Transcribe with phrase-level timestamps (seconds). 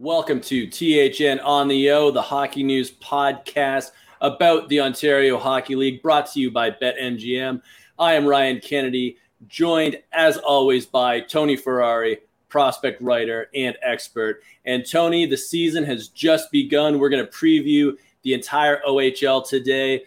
[0.00, 3.90] Welcome to THN on the O, the hockey news podcast
[4.22, 7.60] about the Ontario Hockey League, brought to you by BetMGM.
[7.98, 12.16] I am Ryan Kennedy, joined as always by Tony Ferrari,
[12.48, 14.42] prospect writer and expert.
[14.64, 16.98] And Tony, the season has just begun.
[16.98, 20.04] We're going to preview the entire OHL today.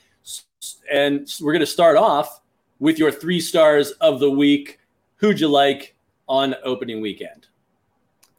[0.91, 2.41] And we're going to start off
[2.79, 4.79] with your three stars of the week.
[5.17, 5.95] Who'd you like
[6.27, 7.45] on opening weekend?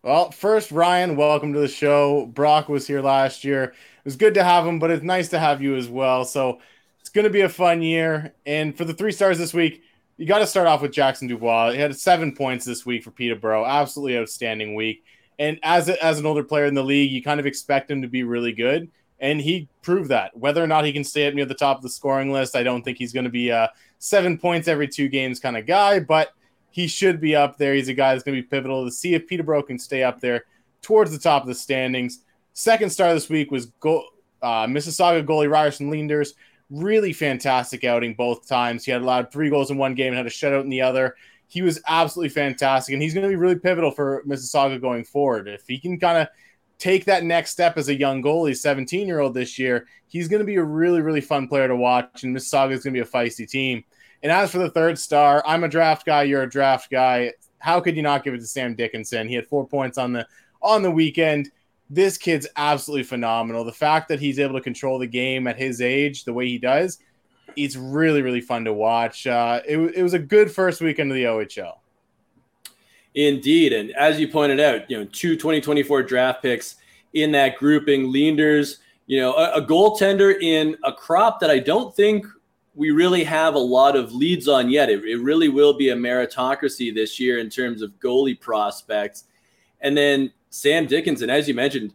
[0.05, 2.27] Well, first, Ryan, welcome to the show.
[2.27, 3.65] Brock was here last year.
[3.65, 3.75] It
[4.05, 6.27] was good to have him, but it's nice to have you as well.
[6.27, 6.59] So
[7.01, 8.35] it's going to be a fun year.
[8.45, 9.83] And for the three stars this week,
[10.19, 11.73] you got to start off with Jackson Dubois.
[11.73, 13.65] He had seven points this week for Peterborough.
[13.65, 15.03] Absolutely outstanding week.
[15.39, 18.03] And as, a, as an older player in the league, you kind of expect him
[18.03, 18.91] to be really good.
[19.21, 20.37] And he proved that.
[20.37, 22.63] Whether or not he can stay at near the top of the scoring list, I
[22.63, 25.99] don't think he's going to be a seven points every two games kind of guy.
[25.99, 26.29] But–
[26.75, 27.73] he should be up there.
[27.73, 30.19] He's a guy that's going to be pivotal to see if Peterborough can stay up
[30.19, 30.45] there
[30.83, 32.25] towards the top of the standings.
[32.53, 34.09] Second star this week was go-
[34.43, 36.31] uh, Mississauga goalie Ryerson Leenders.
[36.71, 38.85] Really fantastic outing both times.
[38.85, 41.15] He had allowed three goals in one game and had a shutout in the other.
[41.47, 45.47] He was absolutely fantastic, and he's going to be really pivotal for Mississauga going forward.
[45.47, 46.29] If he can kind of
[46.81, 50.41] take that next step as a young goalie, 17 year old this year, he's going
[50.41, 53.09] to be a really, really fun player to watch, and Mississauga is going to be
[53.09, 53.85] a feisty team.
[54.25, 56.23] And as for the third star, I'm a draft guy.
[56.23, 57.35] You're a draft guy.
[57.59, 59.29] How could you not give it to Sam Dickinson?
[59.29, 60.27] He had four points on the
[60.63, 61.51] on the weekend.
[61.91, 63.65] This kid's absolutely phenomenal.
[63.65, 66.57] The fact that he's able to control the game at his age the way he
[66.57, 66.99] does,
[67.55, 69.27] it's really really fun to watch.
[69.27, 71.75] Uh, it, it was a good first weekend of the OHL.
[73.15, 76.77] Indeed, and as you pointed out, you know, two 2024 draft picks
[77.13, 78.11] in that grouping.
[78.11, 82.27] Leenders, you know, a, a goaltender in a crop that I don't think
[82.75, 84.91] we really have a lot of leads on yet.
[84.91, 89.25] It, it, really will be a meritocracy this year in terms of goalie prospects.
[89.81, 91.93] And then Sam Dickinson, as you mentioned,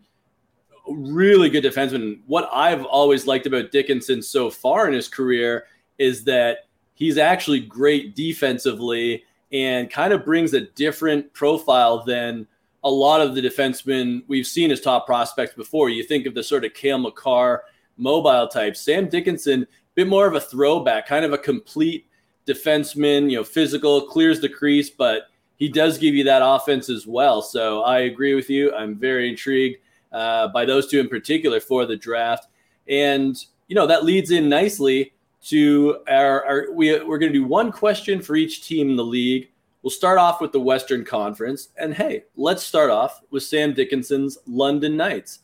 [0.88, 2.22] really good defenseman.
[2.28, 5.66] What I've always liked about Dickinson so far in his career
[5.98, 12.48] is that he's actually great defensively and kind of brings a different profile than
[12.84, 15.90] a lot of the defensemen we've seen as top prospects before.
[15.90, 17.64] You think of the sort of Cale Makar
[17.98, 18.78] mobile type.
[18.78, 19.68] Sam Dickinson–
[20.00, 22.08] bit more of a throwback, kind of a complete
[22.48, 25.24] defenseman, you know, physical, clears the crease, but
[25.58, 27.42] he does give you that offense as well.
[27.42, 28.74] So I agree with you.
[28.74, 29.80] I'm very intrigued
[30.14, 32.48] uh, by those two in particular for the draft.
[32.88, 33.36] And,
[33.68, 35.12] you know, that leads in nicely
[35.48, 39.04] to our, our we, we're going to do one question for each team in the
[39.04, 39.50] league.
[39.82, 41.70] We'll start off with the Western Conference.
[41.78, 45.40] And hey, let's start off with Sam Dickinson's London Knights.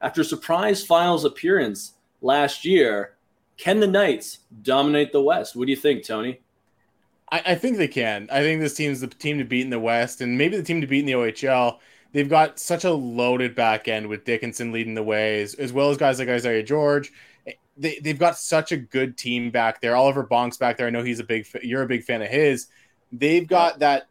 [0.00, 1.92] After surprise finals appearance
[2.22, 3.16] last year,
[3.60, 5.54] can the Knights dominate the West?
[5.54, 6.40] What do you think, Tony?
[7.30, 8.26] I, I think they can.
[8.32, 10.80] I think this team's the team to beat in the West, and maybe the team
[10.80, 11.78] to beat in the OHL.
[12.12, 15.90] They've got such a loaded back end with Dickinson leading the way, as, as well
[15.90, 17.12] as guys like Isaiah George.
[17.76, 19.94] They, they've got such a good team back there.
[19.94, 20.86] Oliver Bonk's back there.
[20.86, 21.46] I know he's a big.
[21.62, 22.66] You're a big fan of his.
[23.12, 24.08] They've got that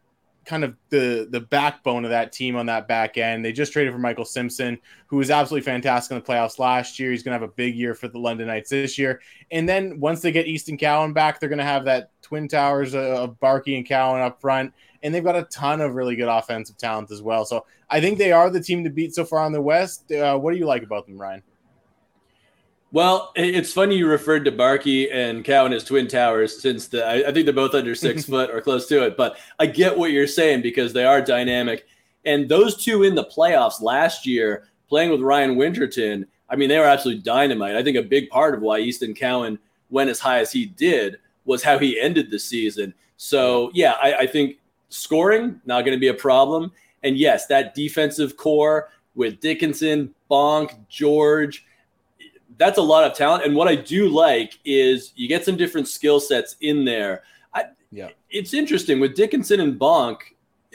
[0.50, 3.44] kind of the the backbone of that team on that back end.
[3.44, 7.12] They just traded for Michael Simpson, who was absolutely fantastic in the playoffs last year.
[7.12, 9.20] He's going to have a big year for the London Knights this year.
[9.52, 12.96] And then once they get Easton Cowan back, they're going to have that twin towers
[12.96, 14.74] of Barkey and Cowan up front.
[15.04, 17.44] And they've got a ton of really good offensive talent as well.
[17.44, 20.10] So I think they are the team to beat so far on the West.
[20.10, 21.42] Uh, what do you like about them, Ryan?
[22.92, 27.28] Well, it's funny you referred to Barkey and Cowan as twin towers, since the I,
[27.28, 29.16] I think they're both under six foot or close to it.
[29.16, 31.86] But I get what you're saying because they are dynamic,
[32.24, 36.78] and those two in the playoffs last year, playing with Ryan Winterton, I mean, they
[36.78, 37.76] were absolutely dynamite.
[37.76, 39.58] I think a big part of why Easton Cowan
[39.90, 42.92] went as high as he did was how he ended the season.
[43.16, 44.56] So yeah, I, I think
[44.88, 46.72] scoring not going to be a problem,
[47.04, 51.64] and yes, that defensive core with Dickinson, Bonk, George
[52.60, 53.42] that's a lot of talent.
[53.44, 57.22] And what I do like is you get some different skill sets in there.
[57.54, 60.18] I, yeah, it's interesting with Dickinson and Bonk.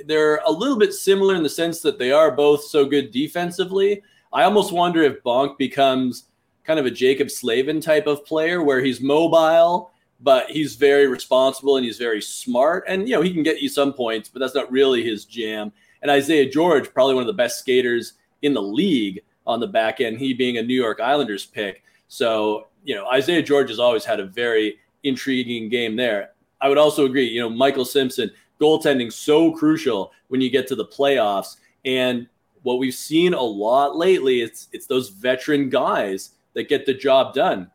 [0.07, 4.01] They're a little bit similar in the sense that they are both so good defensively.
[4.33, 6.25] I almost wonder if Bonk becomes
[6.63, 11.77] kind of a Jaccob Slavin type of player where he's mobile, but he's very responsible
[11.77, 12.85] and he's very smart.
[12.87, 15.71] And, you know, he can get you some points, but that's not really his jam.
[16.01, 20.01] And Isaiah George, probably one of the best skaters in the league on the back
[20.01, 21.83] end, he being a New York Islanders pick.
[22.07, 26.31] So, you know, Isaiah George has always had a very intriguing game there.
[26.62, 30.75] I would also agree, you know, Michael Simpson, goaltending so crucial when you get to
[30.75, 31.57] the playoffs.
[31.83, 32.27] And
[32.63, 37.33] what we've seen a lot lately, it's it's those veteran guys that get the job
[37.33, 37.69] done.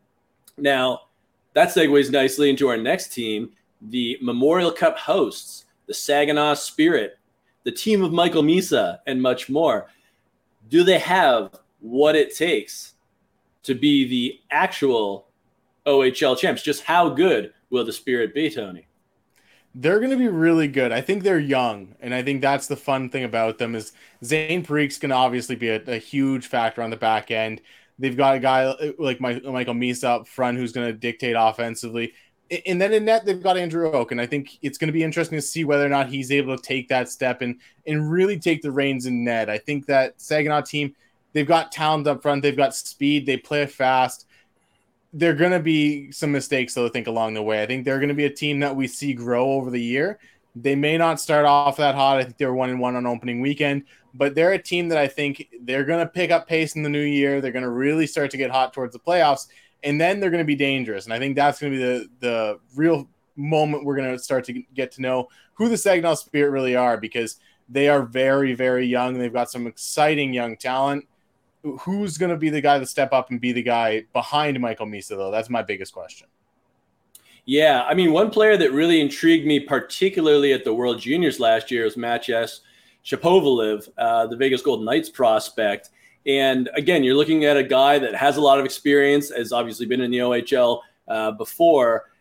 [0.57, 1.01] Now,
[1.53, 3.51] that segues nicely into our next team,
[3.81, 7.17] the Memorial Cup hosts, the Saginaw Spirit,
[7.63, 9.87] the team of Michael Misa, and much more.
[10.69, 11.51] Do they have
[11.81, 12.93] what it takes
[13.63, 15.27] to be the actual
[15.85, 16.61] OHL champs?
[16.61, 18.87] Just how good will the Spirit be, Tony?
[19.73, 20.91] They're going to be really good.
[20.91, 23.93] I think they're young, and I think that's the fun thing about them is
[24.23, 27.61] Zayne Parekh's going to obviously be a, a, huge factor on the back end.
[27.97, 31.35] They've got a guy uh, like my, Michael Misa up front who's going to dictate
[31.37, 32.13] offensively.
[32.65, 34.11] And then in net, they've got Andrew Oke.
[34.11, 36.57] And I think it's going to be interesting to see whether or not he's able
[36.57, 39.49] to take that step and, and really take the reins in net.
[39.49, 40.93] I think that Saginaw team,
[41.33, 44.25] they've got talent up front, they've got speed, they play fast
[45.13, 47.61] there are going to be some mistakes, though, I think, along the way.
[47.61, 50.19] I think they're going to be a team that we see grow over the year.
[50.55, 52.17] They may not start off that hot.
[52.17, 53.83] I think they were one and one on opening weekend,
[54.13, 56.89] but they're a team that I think they're going to pick up pace in the
[56.89, 57.41] new year.
[57.41, 59.47] They're going to really start to get hot towards the playoffs,
[59.83, 61.05] and then they're going to be dangerous.
[61.05, 63.07] And I think that's going to be the the real
[63.37, 66.97] moment we're going to start to get to know who the Saginaw Spirit really are
[66.97, 67.37] because
[67.69, 69.17] they are very, very young.
[69.17, 71.05] They've got some exciting young talent
[71.63, 74.87] who's going to be the guy to step up and be the guy behind Michael
[74.87, 75.31] Misa, though?
[75.31, 76.27] That's my biggest question.
[77.45, 81.71] Yeah, I mean, one player that really intrigued me, particularly at the World Juniors last
[81.71, 82.59] year, was Matyas
[83.03, 85.89] Sapovaliv, uh, the Vegas Golden Knights prospect.
[86.25, 89.87] And again, you're looking at a guy that has a lot of experience, has obviously
[89.87, 92.11] been in the OHL uh, before.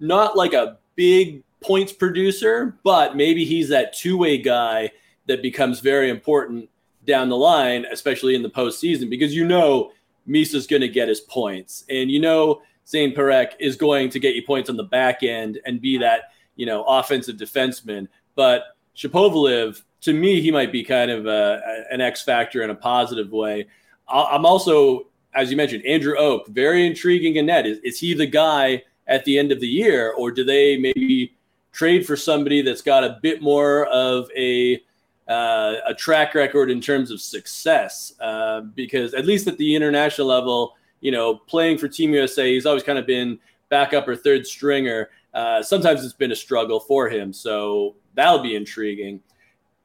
[0.00, 4.90] Not like a big points producer, but maybe he's that two way guy
[5.26, 6.68] that becomes very important
[7.06, 9.92] down the line, especially in the postseason, because you know
[10.26, 14.34] Misa's going to get his points, and you know Zayne Parekh is going to get
[14.34, 18.08] you points on the back end and be that you know offensive defenseman.
[18.34, 18.64] But
[18.96, 23.30] Sapovaliv, to me, he might be kind of a, an X factor in a positive
[23.30, 23.66] way.
[24.08, 27.66] I'm also, as you mentioned, Andrew Oke, very intriguing in net.
[27.66, 31.34] Is, is he the guy at the end of the year, or do they maybe
[31.72, 34.80] trade for somebody that's got a bit more of a
[35.28, 40.28] uh, a track record in terms of success uh, because at least at the international
[40.28, 43.38] level, you know, playing for Team USA, he's always kind of been
[43.68, 45.10] backup or third stringer.
[45.34, 49.20] Uh, sometimes it's been a struggle for him, so that'll be intriguing.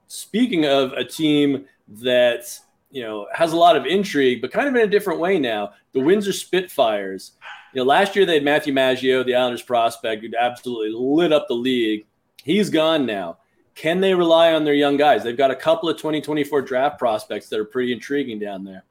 [0.07, 2.57] Speaking of a team that
[2.91, 5.71] you know has a lot of intrigue, but kind of in a different way now,
[5.93, 7.33] the Windsor Spitfires.
[7.73, 11.47] You know, last year they had Matthew Maggio, the Islanders prospect, who absolutely lit up
[11.47, 12.05] the league.
[12.43, 13.37] He's gone now
[13.81, 15.23] can they rely on their young guys?
[15.23, 18.83] They've got a couple of 2024 draft prospects that are pretty intriguing down there.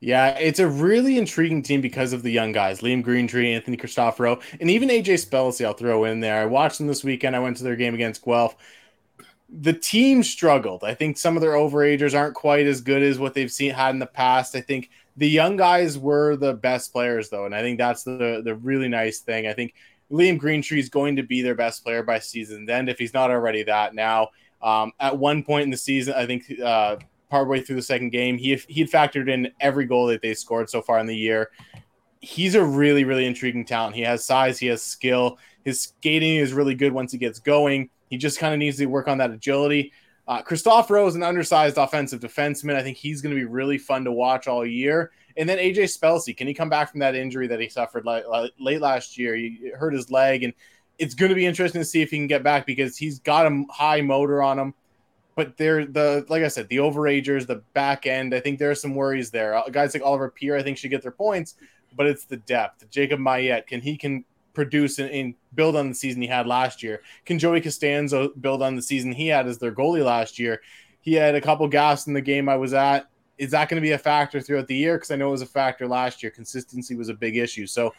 [0.00, 4.40] Yeah, it's a really intriguing team because of the young guys, Liam Greentree, Anthony Cristoforo,
[4.60, 5.64] and even AJ Spellacy.
[5.64, 6.42] I'll throw in there.
[6.42, 7.34] I watched them this weekend.
[7.34, 8.56] I went to their game against Guelph.
[9.48, 10.84] The team struggled.
[10.84, 13.94] I think some of their overagers aren't quite as good as what they've seen had
[13.94, 14.54] in the past.
[14.54, 18.42] I think the young guys were the best players though, and I think that's the
[18.44, 19.46] the really nice thing.
[19.46, 19.72] I think
[20.10, 23.30] Liam Greentree is going to be their best player by season's end if he's not
[23.30, 24.28] already that now.
[24.62, 26.96] Um, at one point in the season, I think uh,
[27.30, 30.70] partway through the second game, he he had factored in every goal that they scored
[30.70, 31.50] so far in the year.
[32.20, 33.94] He's a really really intriguing talent.
[33.94, 35.38] He has size, he has skill.
[35.64, 37.90] His skating is really good once he gets going.
[38.08, 39.92] He just kind of needs to work on that agility.
[40.26, 42.74] Uh, Cristoforo is an undersized offensive defenseman.
[42.74, 45.10] I think he's going to be really fun to watch all year.
[45.38, 48.80] And then AJ Spellacy, can he come back from that injury that he suffered late
[48.80, 49.36] last year?
[49.36, 50.52] He hurt his leg, and
[50.98, 53.46] it's going to be interesting to see if he can get back because he's got
[53.46, 54.74] a high motor on him.
[55.36, 58.34] But they're the like I said, the overagers, the back end.
[58.34, 59.54] I think there are some worries there.
[59.54, 61.54] Uh, guys like Oliver Peer, I think, should get their points,
[61.96, 62.90] but it's the depth.
[62.90, 66.82] Jacob Maillet, can he can produce and, and, build on the season he had last
[66.82, 67.00] year?
[67.24, 70.60] Can Joey Costanzo build on the season he had as their goalie last year?
[71.00, 73.86] He had a couple gaps in the game I was at is that going to
[73.86, 74.96] be a factor throughout the year?
[74.96, 76.30] Because I know it was a factor last year.
[76.30, 77.66] Consistency was a big issue.
[77.66, 77.94] So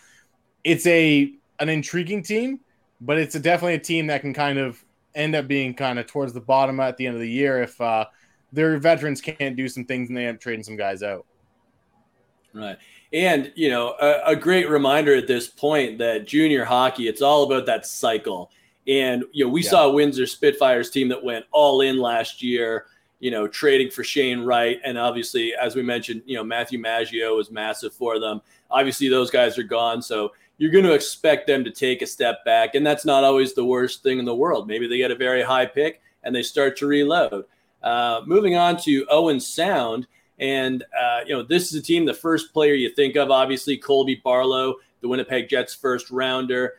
[0.63, 2.59] it's a an intriguing team,
[3.01, 4.83] but it's a, definitely a team that can kind of
[5.15, 7.79] end up being kind of towards the bottom at the end of the year if
[7.81, 8.05] uh,
[8.51, 11.25] their veterans can't do some things and they end up trading some guys out.
[12.53, 12.77] Right.
[13.11, 17.43] And, you know, a, a, great reminder at this point that junior hockey, it's all
[17.43, 18.51] about that cycle.
[18.87, 19.69] And, you know, we yeah.
[19.69, 22.85] saw Windsor Spitfires team that went all in last year
[23.19, 24.79] you know, trading for Shane Wright.
[24.83, 28.41] And obviously, as we mentioned, you know, Matthew Maggio was massive for them.
[28.71, 30.01] Obviously, those guys are gone.
[30.01, 32.75] So you're going to expect them to take a step back.
[32.75, 34.67] And that's not always the worst thing in the world.
[34.67, 37.45] Maybe they get a very high pick and they start to reload.
[37.81, 40.07] Uh, moving on to Owen Sound.
[40.37, 43.77] And, uh, you know, this is a team, the first player you think of, obviously,
[43.77, 46.75] Colby Barlow, the Winnipeg Jets first rounder.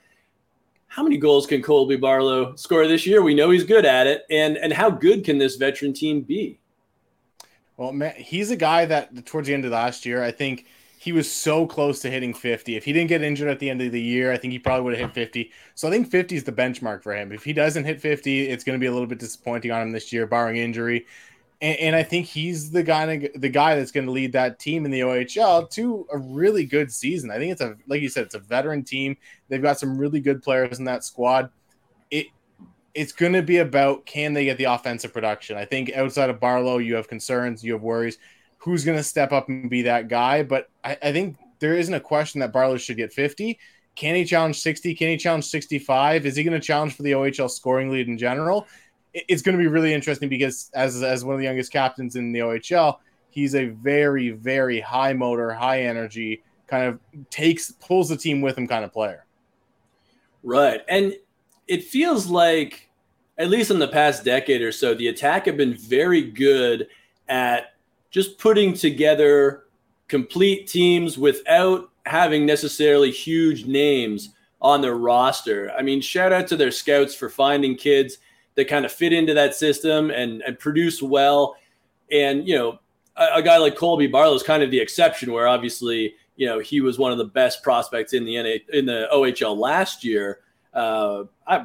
[0.90, 3.22] How many goals can Colby Barlow score this year?
[3.22, 4.24] We know he's good at it.
[4.28, 6.58] And, and how good can this veteran team be?
[7.76, 10.66] Well, man, he's a guy that towards the end of last year, I think–
[11.00, 12.76] he was so close to hitting 50.
[12.76, 14.84] If he didn't get injured at the end of the year, I think he probably
[14.84, 15.50] would have hit 50.
[15.74, 17.32] So I think 50 is the benchmark for him.
[17.32, 19.92] If he doesn't hit 50, it's going to be a little bit disappointing on him
[19.92, 21.06] this year, barring injury.
[21.60, 24.84] And, and I think he's the guy, the guy that's going to lead that team
[24.84, 27.30] in the OHL to a really good season.
[27.30, 29.16] I think it's a, like you said, it's a veteran team.
[29.48, 31.50] They've got some really good players in that squad.
[32.10, 32.26] It,
[32.94, 35.56] it's going to be about can they get the offensive production.
[35.56, 38.18] I think outside of Barlow, you have concerns, you have worries
[38.60, 40.42] who's going to step up and be that guy.
[40.42, 43.58] But I, I, think there isn't a question that Barlow should get 50.
[43.96, 44.94] Can he challenge 60?
[44.94, 46.26] Can he challenge 65?
[46.26, 48.66] Is he going to challenge for the OHL scoring lead in general?
[49.12, 52.32] It's going to be really interesting because as, as one of the youngest captains in
[52.32, 52.98] the OHL,
[53.30, 57.00] he's a very, very high motor, high energy, kind of
[57.30, 59.26] takes, pulls the team with him kind of player.
[60.42, 60.82] Right.
[60.88, 61.14] And
[61.66, 62.88] it feels like,
[63.38, 66.88] at least in the past decade or so, the attack have been very good
[67.28, 67.74] at
[68.10, 69.64] just putting together
[70.08, 75.72] complete teams without having necessarily huge names on their roster.
[75.78, 78.18] I mean, shout out to their scouts for finding kids
[78.60, 81.56] that kind of fit into that system and, and produce well.
[82.12, 82.78] And, you know,
[83.16, 86.58] a, a guy like Colby Barlow is kind of the exception where obviously, you know,
[86.58, 90.40] he was one of the best prospects in the NA, in the OHL last year.
[90.74, 91.64] Uh, I,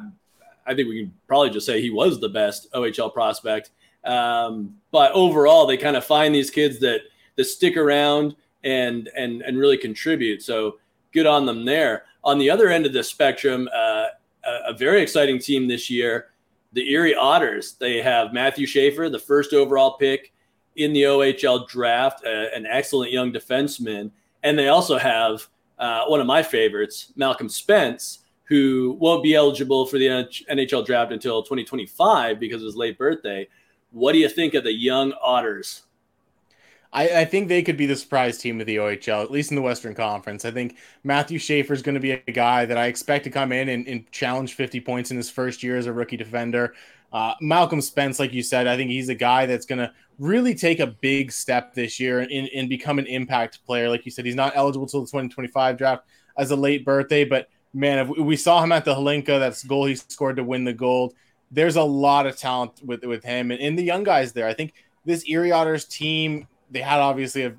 [0.66, 3.70] I think we can probably just say he was the best OHL prospect.
[4.04, 7.02] Um, but overall, they kind of find these kids that
[7.36, 10.42] that stick around and and and really contribute.
[10.42, 10.78] So
[11.12, 12.04] good on them there.
[12.24, 14.06] On the other end of the spectrum, uh,
[14.44, 16.28] a, a, very exciting team this year,
[16.76, 17.72] the Erie Otters.
[17.72, 20.34] They have Matthew Schaefer, the first overall pick
[20.76, 24.10] in the OHL draft, uh, an excellent young defenseman,
[24.42, 29.86] and they also have uh, one of my favorites, Malcolm Spence, who won't be eligible
[29.86, 30.06] for the
[30.50, 33.48] NHL draft until 2025 because of his late birthday.
[33.90, 35.85] What do you think of the young Otters?
[36.92, 39.56] I, I, think they could be the surprise team of the OHL, at least in
[39.56, 40.44] the Western Conference.
[40.44, 43.52] I think Matthew Schaefer is going to be a guy that I expect to come
[43.52, 46.74] in and, and challenge 50 points in his first year as a rookie defender.
[47.12, 50.54] Uh, Malcolm Spence, like you said, I think he's a guy that's going to really
[50.54, 53.88] take a big step this year and, and become an impact player.
[53.88, 56.04] Like you said, he's not eligible till the 2025 draft
[56.36, 59.86] as a late birthday, but man, if we saw him at the Hlinka, that's goal
[59.86, 61.14] he scored to win the gold
[61.50, 64.46] there's a lot of talent with with him and, and the young guys there.
[64.46, 64.74] I think
[65.04, 67.54] this Erie Otters team, they had obviously a,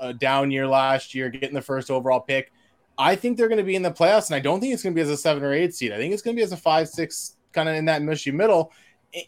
[0.00, 2.52] a down year last year, getting the first overall pick.
[2.96, 4.94] I think they're going to be in the playoffs, and I don't think it's going
[4.94, 5.92] to be as a seven or eight seed.
[5.92, 8.30] I think it's going to be as a five, six, kind of in that mushy
[8.30, 8.72] middle.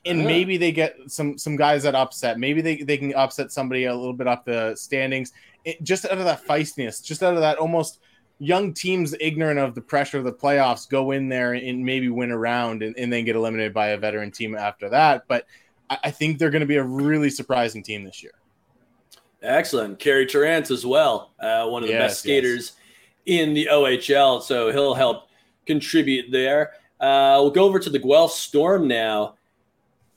[0.04, 0.28] And uh-huh.
[0.28, 2.38] maybe they get some some guys that upset.
[2.38, 5.32] Maybe they, they can upset somebody a little bit up the standings,
[5.64, 8.00] it, just out of that feistiness, just out of that almost–
[8.38, 12.30] young teams ignorant of the pressure of the playoffs go in there and maybe win
[12.30, 15.24] a round and, and then get eliminated by a veteran team after that.
[15.26, 15.46] But
[15.88, 18.34] I, I think they're going to be a really surprising team this year.
[19.42, 19.98] Excellent.
[19.98, 22.72] Carey Terrance as well, uh, one of the yes, best skaters
[23.24, 23.40] yes.
[23.40, 24.42] in the OHL.
[24.42, 25.28] So he'll help
[25.66, 26.72] contribute there.
[27.00, 29.34] Uh, we'll go over to the Guelph Storm now.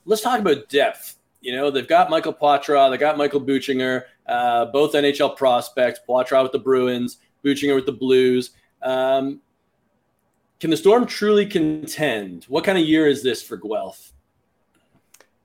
[0.06, 1.16] Let's talk about depth.
[1.40, 6.00] You know, they've got Michael Poitras, they've got Michael Buchinger, uh, both NHL prospects.
[6.08, 8.50] Poitras with the Bruins, Buchinger with the Blues.
[8.82, 9.40] Um,
[10.58, 12.44] can the Storm truly contend?
[12.44, 14.12] What kind of year is this for Guelph?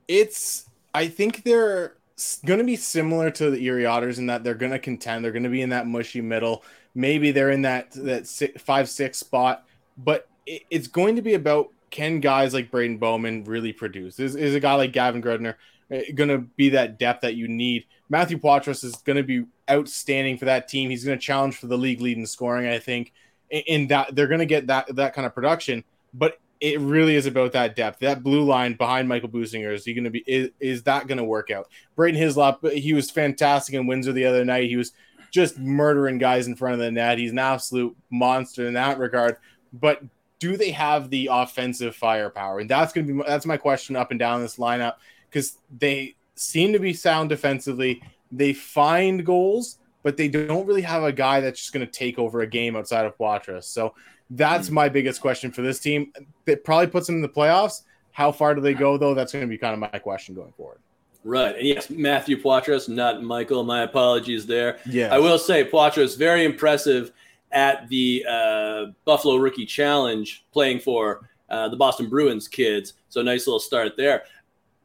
[0.08, 1.96] It's, I think they're
[2.44, 5.24] going to be similar to the Erie Otters in that they're going to contend.
[5.24, 6.64] They're going to be in that mushy middle.
[6.94, 9.66] Maybe they're in that that six, five six spot,
[9.98, 14.18] but it, it's going to be about can guys like Braeden Bowman really produce?
[14.18, 15.54] Is, is a guy like Gavin Grundner
[15.90, 17.84] eh, going to be that depth that you need?
[18.08, 20.90] Matthew Poitras is going to be outstanding for that team.
[20.90, 23.12] He's going to challenge for the league lead in scoring, I think,
[23.50, 25.84] in that they're going to get that that kind of production.
[26.14, 28.00] But it really is about that depth.
[28.00, 30.24] That blue line behind Michael Buchinger is he going to be?
[30.26, 31.68] Is, is that going to work out?
[31.94, 34.68] Braden Hislop, he was fantastic in Windsor the other night.
[34.68, 34.92] He was
[35.30, 37.18] just murdering guys in front of the net.
[37.18, 39.36] He's an absolute monster in that regard.
[39.72, 40.02] But
[40.40, 42.58] do they have the offensive firepower?
[42.58, 44.94] And that's going to be that's my question up and down this lineup
[45.30, 48.02] because they seem to be sound defensively.
[48.32, 52.18] They find goals, but they don't really have a guy that's just going to take
[52.18, 53.64] over a game outside of Poitras.
[53.64, 53.94] So
[54.30, 56.12] that's my biggest question for this team.
[56.46, 57.82] It probably puts them in the playoffs.
[58.12, 59.14] How far do they go, though?
[59.14, 60.78] That's going to be kind of my question going forward.
[61.22, 61.56] Right.
[61.56, 63.64] And yes, Matthew Poitras, not Michael.
[63.64, 64.78] My apologies there.
[64.86, 65.14] Yeah.
[65.14, 67.12] I will say Poitras very impressive
[67.52, 72.94] at the uh, Buffalo Rookie Challenge playing for uh, the Boston Bruins kids.
[73.08, 74.22] So nice little start there.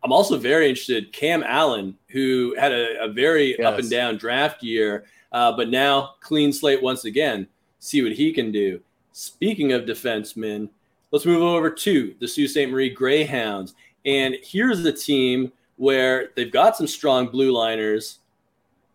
[0.03, 1.13] I'm also very interested.
[1.13, 3.65] Cam Allen, who had a, a very yes.
[3.65, 7.47] up and down draft year, uh, but now clean slate once again.
[7.79, 8.81] See what he can do.
[9.11, 10.69] Speaking of defensemen,
[11.11, 12.69] let's move over to the Sault Ste.
[12.69, 13.73] Marie Greyhounds.
[14.05, 18.19] And here's the team where they've got some strong blue liners,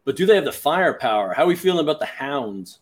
[0.05, 1.35] but do they have the firepower?
[1.35, 2.79] How are we feeling about the Hounds?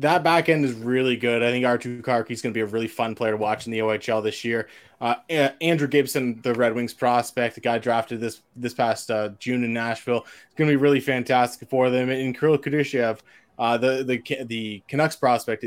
[0.00, 1.42] that back end is really good.
[1.42, 3.72] I think Arttu Karki is going to be a really fun player to watch in
[3.72, 4.68] the OHL this year.
[5.00, 9.64] Uh, Andrew Gibson, the Red Wings prospect, the guy drafted this this past uh, June
[9.64, 12.10] in Nashville, is going to be really fantastic for them.
[12.10, 13.20] And Kirill Kudryavtsev,
[13.58, 15.64] uh, the the the Canucks prospect,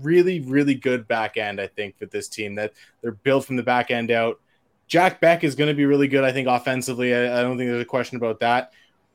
[0.00, 1.60] really really good back end.
[1.60, 4.40] I think with this team that they're built from the back end out.
[4.88, 6.24] Jack Beck is going to be really good.
[6.24, 7.14] I think offensively.
[7.14, 8.72] I, I don't think there's a question about that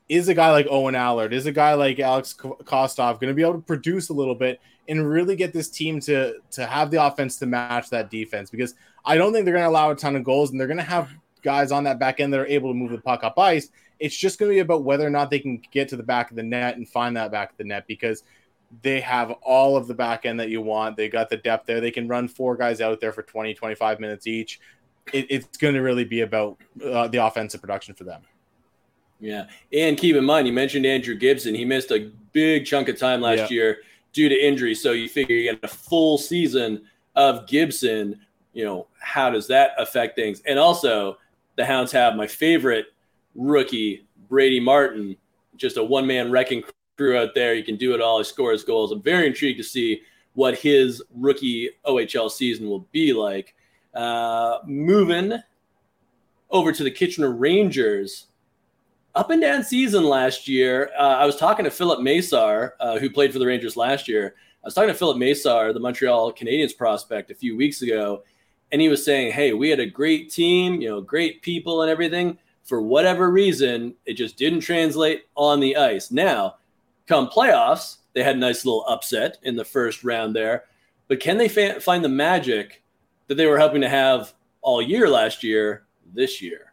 [0.08, 3.42] is a guy like Owen Allard, is a guy like Alex Kostov going to be
[3.42, 7.04] able to produce a little bit and really get this team to to have the
[7.04, 8.50] offense to match that defense?
[8.50, 10.78] Because I don't think they're going to allow a ton of goals, and they're going
[10.78, 11.10] to have
[11.42, 13.68] guys on that back end that are able to move the puck up ice.
[13.98, 16.30] It's just going to be about whether or not they can get to the back
[16.30, 18.22] of the net and find that back of the net because
[18.82, 20.96] they have all of the back end that you want.
[20.96, 21.80] They got the depth there.
[21.80, 24.60] They can run four guys out there for 20, 25 minutes each.
[25.12, 28.22] It, it's going to really be about uh, the offensive production for them.
[29.20, 29.46] Yeah.
[29.72, 31.54] And keep in mind, you mentioned Andrew Gibson.
[31.54, 33.56] He missed a big chunk of time last yeah.
[33.56, 33.78] year
[34.12, 34.74] due to injury.
[34.74, 36.82] So you figure you get a full season
[37.16, 38.20] of Gibson.
[38.52, 40.40] You know, how does that affect things?
[40.46, 41.18] And also,
[41.56, 42.86] the Hounds have my favorite
[43.34, 45.16] rookie, Brady Martin,
[45.56, 46.62] just a one man wrecking
[46.98, 47.54] crew out there.
[47.54, 48.18] He can do it all.
[48.18, 48.92] He scores goals.
[48.92, 50.02] I'm very intrigued to see
[50.34, 53.54] what his rookie OHL season will be like.
[53.94, 55.32] Uh, moving
[56.50, 58.26] over to the Kitchener Rangers
[59.14, 60.90] up and down season last year.
[60.98, 64.34] Uh, I was talking to Filip Mesar, uh, who played for the Rangers last year.
[64.62, 68.24] I was talking to Filip Mesar, the Montreal Canadiens prospect, a few weeks ago,
[68.70, 71.90] and he was saying, "Hey, we had a great team, you know, great people and
[71.90, 72.38] everything.
[72.64, 76.10] For whatever reason, it just didn't translate on the ice.
[76.10, 76.56] Now,
[77.08, 80.64] come playoffs, they had a nice little upset in the first round there,
[81.08, 82.82] but can they fa- find the magic
[83.26, 86.72] that they were hoping to have all year last year this year?"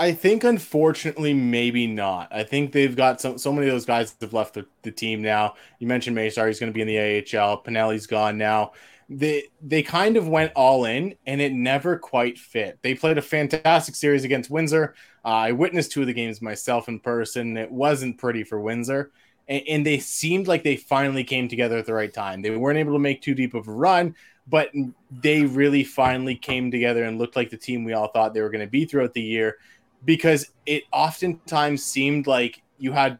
[0.00, 2.28] I think unfortunately maybe not.
[2.32, 4.90] I think they've got so so many of those guys that have left the, the
[4.90, 5.54] team now.
[5.78, 7.62] You mentioned Mesar, he's going to be in the AHL.
[7.62, 8.72] Pinelli's gone now.
[9.12, 12.78] They they kind of went all in and it never quite fit.
[12.82, 14.94] They played a fantastic series against Windsor.
[15.24, 17.56] Uh, I witnessed two of the games myself in person.
[17.56, 19.10] It wasn't pretty for Windsor.
[19.48, 22.40] And, and they seemed like they finally came together at the right time.
[22.40, 24.14] They weren't able to make too deep of a run,
[24.46, 24.70] but
[25.10, 28.50] they really finally came together and looked like the team we all thought they were
[28.50, 29.58] going to be throughout the year
[30.04, 33.18] because it oftentimes seemed like you had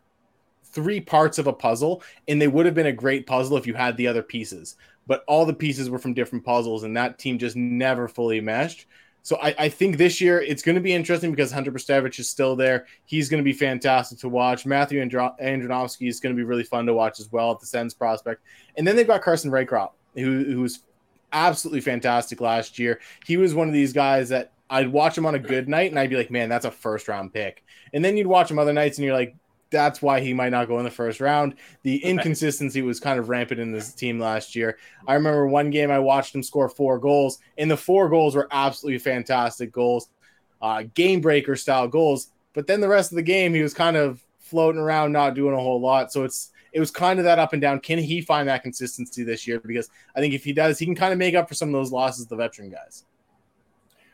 [0.64, 3.74] three parts of a puzzle and they would have been a great puzzle if you
[3.74, 4.76] had the other pieces
[5.11, 8.87] but all the pieces were from different puzzles and that team just never fully meshed
[9.23, 12.29] so I, I think this year it's going to be interesting because Hunter Brzustewicz is
[12.29, 12.87] still there.
[13.05, 14.64] He's going to be fantastic to watch.
[14.64, 17.66] Matthew Andro- Andonovski is going to be really fun to watch as well at the
[17.66, 18.42] Sens prospect.
[18.77, 20.81] And then they've got Carson Rehkopf, who, who was
[21.33, 23.01] absolutely fantastic last year.
[23.27, 25.99] He was one of these guys that I'd watch him on a good night and
[25.99, 27.62] I'd be like, man, that's a first round pick.
[27.92, 29.35] And then you'd watch him other nights and you're like,
[29.71, 31.55] that's why he might not go in the first round.
[31.83, 34.79] The inconsistency was kind of rampant in this team last year.
[35.07, 38.49] I remember one game I watched him score four goals, and the four goals were
[38.51, 40.09] absolutely fantastic goals,
[40.61, 42.31] uh, game breaker style goals.
[42.53, 45.55] But then the rest of the game, he was kind of floating around, not doing
[45.55, 46.13] a whole lot.
[46.13, 47.81] So it's it was kind of that up and down.
[47.81, 49.61] Can he find that consistency this year?
[49.61, 51.73] Because I think if he does, he can kind of make up for some of
[51.73, 53.05] those losses the veteran guys.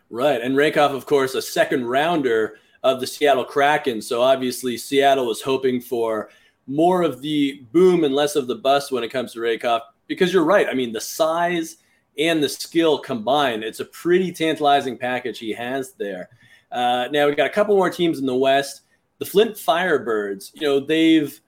[0.08, 0.40] Right.
[0.40, 4.00] And Rehkopf, of course, a second rounder of the Seattle Kraken.
[4.00, 6.30] So obviously, Seattle was hoping for
[6.68, 9.80] more of the boom and less of the bust when it comes to Rehkopf.
[10.06, 10.68] Because you're right.
[10.70, 11.78] I mean, the size
[12.16, 16.28] and the skill combined, it's a pretty tantalizing package he has there.
[16.70, 18.82] Uh, now, we've got a couple more teams in the West.
[19.18, 21.40] The Flint Firebirds, you know, they've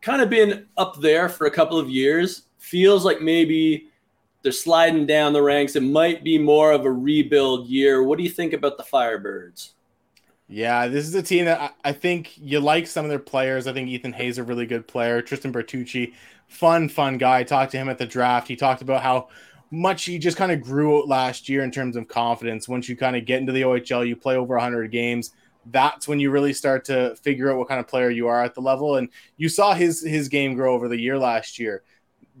[0.00, 2.42] kind of been up there for a couple of years.
[2.58, 3.86] Feels like maybe
[4.42, 5.76] they're sliding down the ranks.
[5.76, 8.02] It might be more of a rebuild year.
[8.02, 9.72] What do you think about the Firebirds?
[10.52, 13.68] Yeah, this is a team that I, think you like some of their players.
[13.68, 15.22] I think Ethan Hayes is a really good player.
[15.22, 16.12] Tristan Bertucci,
[16.48, 17.38] fun, fun guy.
[17.38, 18.48] I talked to him at the draft.
[18.48, 19.28] He talked about how
[19.70, 22.68] much he just kind of grew last year in terms of confidence.
[22.68, 25.30] Once you kind of get into the OHL, you play over 100 games.
[25.66, 28.56] That's when you really start to figure out what kind of player you are at
[28.56, 28.96] the level.
[28.96, 31.84] And you saw his his game grow over the year last year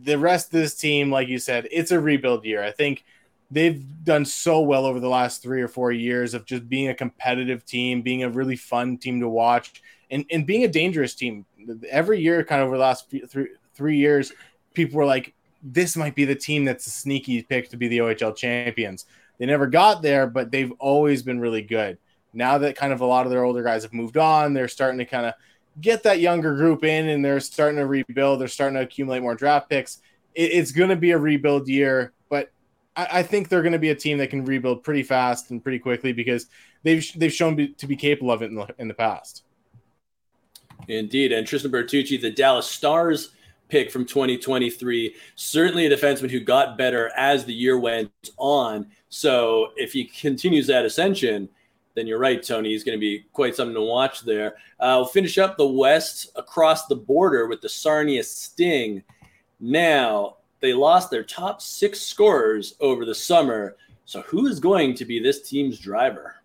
[0.02, 2.62] the rest of this team, like you said, it's a rebuild year.
[2.62, 3.04] I think
[3.50, 6.94] they've done so well over the last three or four years of just being a
[6.94, 11.44] competitive team, being a really fun team to watch, and, and being a dangerous team.
[11.88, 14.32] Every year, kind of over the last three, three years,
[14.74, 17.98] people were like, this might be the team that's a sneaky pick to be the
[17.98, 19.06] OHL champions.
[19.38, 21.98] They never got there, but they've always been really good.
[22.32, 24.98] Now that kind of a lot of their older guys have moved on, they're starting
[24.98, 25.34] to kind of
[25.80, 28.40] get that younger group in and they're starting to rebuild.
[28.40, 30.00] They're starting to accumulate more draft picks.
[30.34, 32.12] It, it's going to be a rebuild year,
[32.96, 35.62] I, I think they're going to be a team that can rebuild pretty fast and
[35.62, 36.46] pretty quickly because
[36.82, 39.44] they've they've shown be, to be capable of it in the, in the past.
[40.88, 43.30] Indeed, and Tristan Bertucci, the Dallas Stars
[43.68, 48.86] pick from 2023, certainly a defenseman who got better as the year went on.
[49.08, 51.48] So if he continues that ascension,
[51.94, 52.70] then you're right, Tony.
[52.70, 54.56] He's going to be quite something to watch there.
[54.78, 59.02] Uh, we'll finish up the West across the border with the Sarnia Sting.
[59.60, 63.76] Now, they lost their top six scorers over the summer.
[64.04, 66.36] So, who is going to be this team's driver?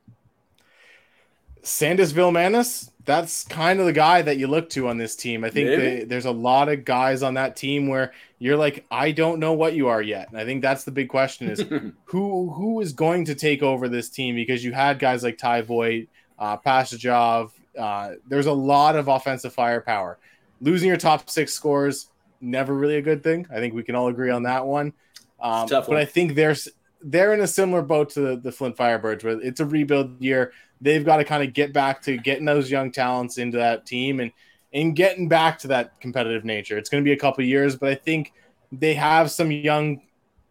[1.65, 5.43] Sandis Vilmanis, that's kind of the guy that you look to on this team.
[5.43, 9.11] I think they, there's a lot of guys on that team where you're like, I
[9.11, 10.29] don't know what you are yet.
[10.29, 11.59] And I think that's the big question is
[12.05, 15.61] who who is going to take over this team because you had guys like Ty
[15.61, 17.49] Voit, uh, Pastujov.
[17.77, 20.19] Uh, there's a lot of offensive firepower.
[20.61, 22.09] Losing your top six scores,
[22.41, 23.47] never really a good thing.
[23.51, 24.93] I think we can all agree on that one.
[25.39, 25.97] Um, but one.
[25.97, 26.69] I think there's
[27.01, 30.53] they're in a similar boat to the, the Flint Firebirds, where it's a rebuild year.
[30.81, 34.19] They've got to kind of get back to getting those young talents into that team
[34.19, 34.31] and
[34.73, 36.77] and getting back to that competitive nature.
[36.77, 38.33] It's going to be a couple years, but I think
[38.71, 40.01] they have some young,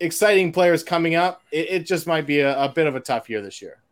[0.00, 1.42] exciting players coming up.
[1.52, 3.82] It, it just might be a, a, bit of a tough year this year.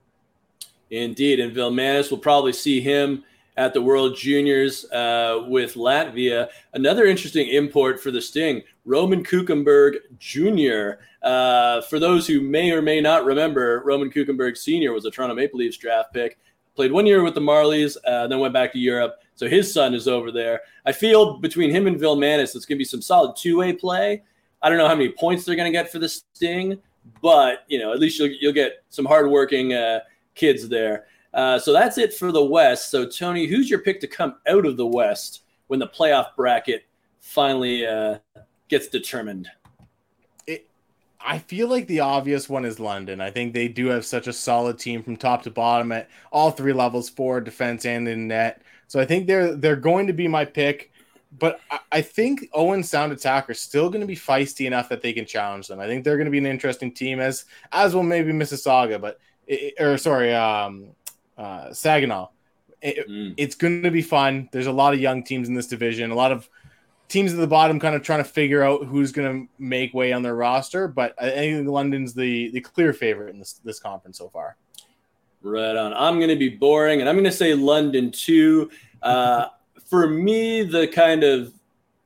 [0.90, 3.24] Indeed, and Vilmanis will probably see him
[3.62, 6.48] at the World Juniors uh, with Latvia.
[6.74, 11.00] Another interesting import for the Sting, Roman Kukumberg Jr.
[11.22, 14.92] Uh, for those who may or may not remember, Roman Kukumberg Sr.
[14.92, 16.40] was a Toronto Maple Leafs draft pick.
[16.74, 19.22] Played one year with the Marlies, uh, then went back to Europe.
[19.36, 20.62] So his son is over there.
[20.84, 24.24] I feel between him and Vilmanis, it's going to be some solid two-way play.
[24.60, 26.80] I don't know how many points they're going to get for the Sting,
[27.22, 30.00] but you know, at least you'll, you'll get some hardworking uh,
[30.34, 31.06] kids there.
[31.34, 32.90] Uh, so that's it for the West.
[32.90, 36.84] So, Tony, who's your pick to come out of the West when the playoff bracket
[37.20, 38.18] finally uh,
[38.68, 39.48] gets determined?
[40.46, 40.68] It,
[41.20, 43.20] I feel like the obvious one is London.
[43.20, 46.50] I think they do have such a solid team from top to bottom at all
[46.50, 48.62] three levels, forward, defense, and in net.
[48.88, 50.90] So I think they're they're going to be my pick.
[51.38, 55.14] But I, think Owen Sound Attack are still going to be feisty enough that they
[55.14, 55.80] can challenge them.
[55.80, 59.18] I think they're going to be an interesting team, as as will maybe Mississauga, but
[59.46, 60.88] it, or sorry, um,
[61.38, 62.28] uh, Saginaw.
[62.80, 63.34] It, mm.
[63.36, 64.48] It's going to be fun.
[64.52, 66.48] There's a lot of young teams in this division, a lot of
[67.08, 70.12] teams at the bottom kind of trying to figure out who's going to make way
[70.12, 70.88] on their roster.
[70.88, 74.56] But I think London's the the clear favorite in this this conference so far.
[75.42, 75.92] Right on.
[75.92, 78.70] I'm going to be boring, and I'm going to say London too.
[79.02, 79.48] Uh,
[79.84, 81.52] for me, the kind of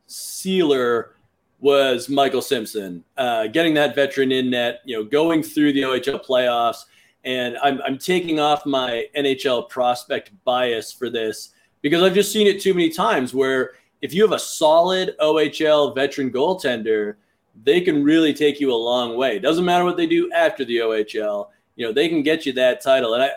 [0.07, 1.13] sealer
[1.61, 6.25] was Michael Simpson, uh, getting that veteran in net, you know, going through the OHL
[6.25, 6.85] playoffs
[7.27, 11.51] and I'm, I'm taking off my NHL prospect bias for this
[11.83, 15.95] because I've just seen it too many times where if you have a solid OHL
[15.95, 17.17] veteran goaltender,
[17.65, 19.37] they can really take you a long way.
[19.37, 22.53] It Doesn't matter what they do after the OHL, you know, they can get you
[22.55, 23.15] that title.
[23.15, 23.31] And I,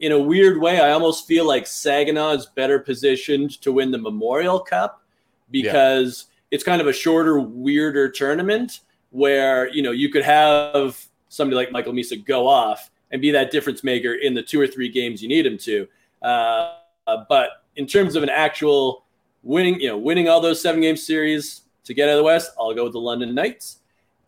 [0.00, 3.98] in a weird way, I almost feel like Saginaw is better positioned to win the
[3.98, 5.02] Memorial Cup
[5.50, 6.56] because yeah.
[6.56, 11.72] it's kind of a shorter, weirder tournament where, you know, you could have somebody like
[11.72, 15.22] Michael Misa go off and be that difference maker in the two or three games
[15.22, 15.86] you need him to.
[16.20, 16.72] Uh,
[17.06, 19.04] uh, but in terms of an actual
[19.44, 22.50] winning, you know, winning all those seven game series to get out of the West,
[22.58, 23.78] I'll go with the London Knights.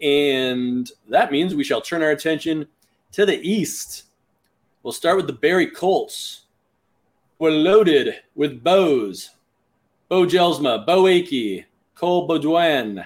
[0.01, 2.69] And that means we shall turn our attention
[3.11, 4.05] to the East.
[4.85, 6.43] We'll start with the Barrie Colts.
[7.41, 9.31] We're loaded with Bows,
[10.09, 11.65] Beau Jelsma, Beau Akey,
[11.97, 13.05] Cole Beaudoin.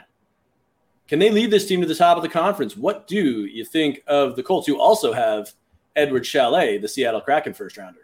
[1.08, 2.76] Can they lead this team to the top of the conference?
[2.76, 5.54] What do you think of the Colts, who also have
[5.96, 8.00] Eduard Šalé, the Seattle Kraken first rounder.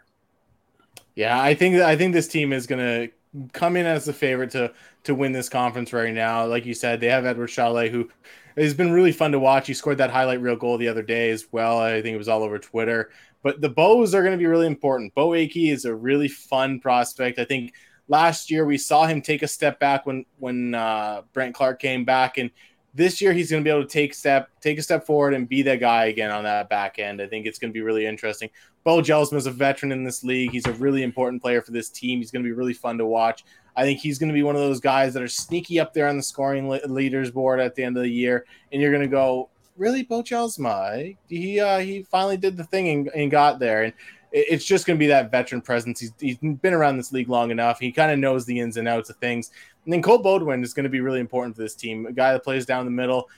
[1.15, 4.51] Yeah, I think I think this team is going to come in as the favorite
[4.51, 4.71] to
[5.03, 6.45] to win this conference right now.
[6.45, 8.09] Like you said, they have Eduard Šalé, who
[8.55, 9.67] has been really fun to watch.
[9.67, 11.79] He scored that highlight reel goal the other day as well.
[11.79, 13.11] I think it was all over Twitter.
[13.43, 15.13] But the Bows are going to be really important.
[15.13, 17.39] Beau Akey is a really fun prospect.
[17.39, 17.73] I think
[18.07, 22.05] last year we saw him take a step back when when uh, Brandt Clarke came
[22.05, 22.51] back, and
[22.97, 25.47] this year he's going to be able to take step take a step forward and
[25.47, 27.21] be that guy again on that back end.
[27.21, 28.49] I think it's going to be really interesting.
[28.83, 30.51] Beau Jelsma is a veteran in this league.
[30.51, 32.19] He's a really important player for this team.
[32.19, 33.45] He's going to be really fun to watch.
[33.75, 36.07] I think he's going to be one of those guys that are sneaky up there
[36.07, 39.07] on the scoring leaders board at the end of the year, and you're going to
[39.07, 41.15] go, really, Beau Jelsma?
[41.27, 43.93] He uh, he finally did the thing and, and got there, and
[44.31, 45.99] it's just going to be that veteran presence.
[45.99, 47.79] He's, he's been around this league long enough.
[47.79, 49.51] He kind of knows the ins and outs of things
[49.87, 52.33] And then Cole Beaudoin is going to be really important for this team, a guy
[52.33, 53.29] that plays down the middle.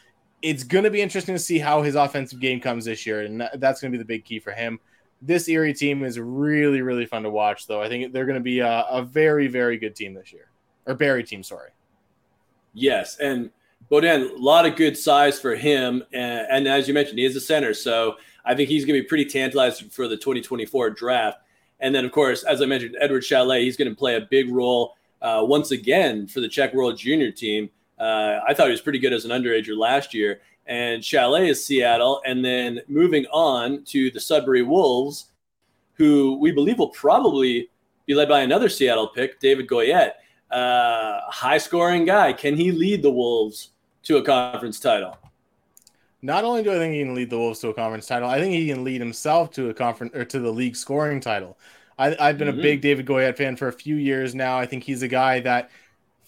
[0.41, 3.47] It's going to be interesting to see how his offensive game comes this year, and
[3.57, 4.79] that's going to be the big key for him.
[5.21, 7.83] This Erie team is really, really fun to watch, though.
[7.83, 10.49] I think they're going to be a, a very, very good team this year,
[10.87, 11.69] or Barrie team, sorry.
[12.73, 13.51] Yes, and
[13.91, 17.35] Beaudoin, a lot of good size for him, and, and as you mentioned, he is
[17.35, 21.37] a center, so I think he's going to be pretty tantalized for the 2024 draft.
[21.79, 24.51] And then, of course, as I mentioned, Eduard Šalé, he's going to play a big
[24.51, 27.69] role uh, once again for the Czech World Junior team.
[27.99, 30.41] Uh, I thought he was pretty good as an underager last year.
[30.65, 32.21] And Šalé is Seattle.
[32.25, 35.31] And then moving on to the Sudbury Wolves,
[35.93, 37.69] who we believe will probably
[38.05, 40.13] be led by another Seattle pick, David Goyette.
[40.49, 42.33] Uh, high scoring guy.
[42.33, 43.69] Can he lead the Wolves
[44.03, 45.17] to a conference title?
[46.21, 48.39] Not only do I think he can lead the Wolves to a conference title, I
[48.39, 51.57] think he can lead himself to a conference or to the league scoring title.
[51.99, 52.59] I, have been mm-hmm.
[52.59, 54.57] a big David Goyette fan for a few years now.
[54.57, 55.69] I think he's a guy that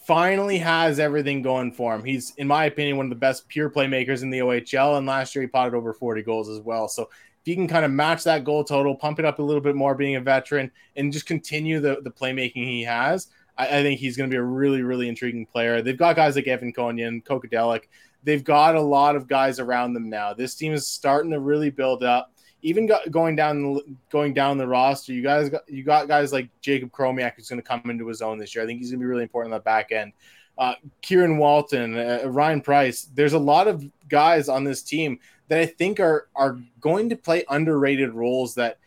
[0.06, 2.04] finally has everything going for him.
[2.04, 5.34] He's, in my opinion, one of the best pure playmakers in the OHL, and last
[5.34, 6.88] year he potted over 40 goals as well.
[6.88, 9.62] So if you can kind of match that goal total, pump it up a little
[9.62, 13.84] bit more, being a veteran, and just continue the the playmaking he has, I, I
[13.84, 15.82] think he's going to be a really, really intriguing player.
[15.82, 17.84] They've got guys like Evan Konyan, Kokadelic.
[18.24, 20.34] They've got a lot of guys around them now.
[20.34, 22.31] This team is starting to really build up.
[22.64, 23.80] Even got, going down
[24.12, 27.62] going down the roster, you guys got you got guys like Jacob Chromiak who's going
[27.62, 28.64] to come into his own this year.
[28.64, 30.14] I think he's going to be really important on the back end.
[30.58, 33.10] Uh, Kieran Walton, uh, Ryan Price.
[33.16, 37.16] There's a lot of guys on this team that I think are are going to
[37.16, 38.78] play underrated roles that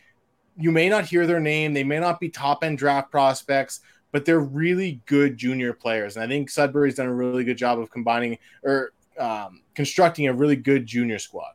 [0.57, 1.73] you may not hear their name.
[1.73, 6.15] They may not be top end draft prospects, but they're really good junior players.
[6.15, 10.33] And I think Sudbury's done a really good job of combining or um, constructing a
[10.33, 11.53] really good junior squad.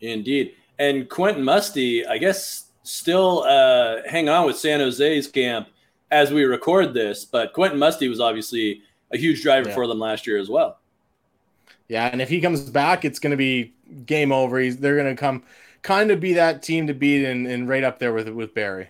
[0.00, 0.54] Indeed.
[0.78, 5.68] And Quentin Musty, I guess, still uh, hang on with San Jose's camp
[6.10, 8.82] as we record this, but Quentin Musty was obviously
[9.12, 9.74] a huge driver yeah.
[9.74, 10.78] for them last year as well.
[11.88, 13.74] Yeah, and if he comes back, it's going to be
[14.06, 14.58] game over.
[14.58, 15.42] He's, they're going to come
[15.82, 18.88] kind of be that team to beat and, and right up there with with Barrie.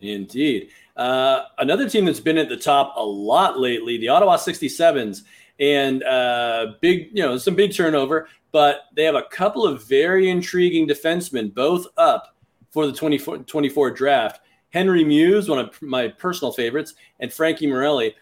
[0.00, 0.70] Indeed.
[0.96, 5.22] Uh, another team that's been at the top a lot lately, the Ottawa 67s,
[5.58, 10.28] and uh, big, you know, some big turnover, but they have a couple of very
[10.28, 12.36] intriguing defensemen, both up
[12.70, 14.40] for the 2024 draft.
[14.70, 18.14] Henry Mews, one of my personal favorites, and Frankie Marrelli.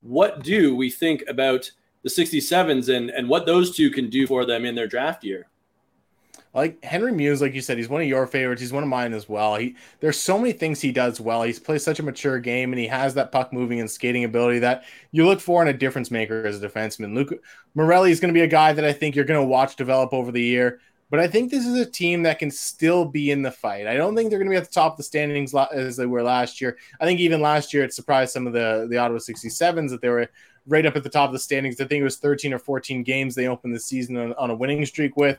[0.00, 1.70] What do we think about
[2.02, 5.48] the 67s and, and what those two can do for them in their draft year?
[6.52, 8.60] Like Henry Mews, like you said, he's one of your favorites.
[8.60, 9.56] He's one of mine as well.
[9.56, 11.42] He there's so many things he does well.
[11.42, 14.58] He's plays such a mature game, and he has that puck moving and skating ability
[14.60, 17.14] that you look for in a difference maker as a defenseman.
[17.14, 17.32] Luke
[17.74, 20.12] Morelli is going to be a guy that I think you're going to watch develop
[20.12, 20.80] over the year.
[21.08, 23.88] But I think this is a team that can still be in the fight.
[23.88, 26.06] I don't think they're going to be at the top of the standings as they
[26.06, 26.78] were last year.
[27.00, 30.08] I think even last year it surprised some of the the Ottawa 67s that they
[30.08, 30.28] were
[30.66, 31.80] right up at the top of the standings.
[31.80, 34.54] I think it was 13 or 14 games they opened the season on, on a
[34.54, 35.38] winning streak with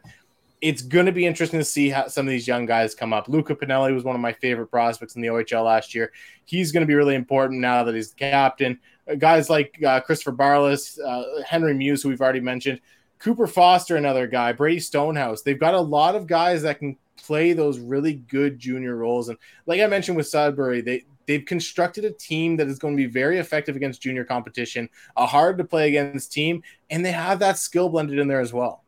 [0.61, 3.27] it's going to be interesting to see how some of these young guys come up.
[3.27, 6.11] Luca Pinelli was one of my favorite prospects in the OHL last year.
[6.45, 8.79] He's going to be really important now that he's the captain.
[9.09, 12.79] Uh, guys like uh, Christopher Barlas, uh, Henry Mews, who we've already mentioned,
[13.17, 15.41] Cooper Foster, another guy, Brady Stonehouse.
[15.41, 19.29] They've got a lot of guys that can play those really good junior roles.
[19.29, 23.03] And like I mentioned with Sudbury, they they've constructed a team that is going to
[23.03, 27.39] be very effective against junior competition, a hard to play against team, and they have
[27.39, 28.80] that skill blended in there as well.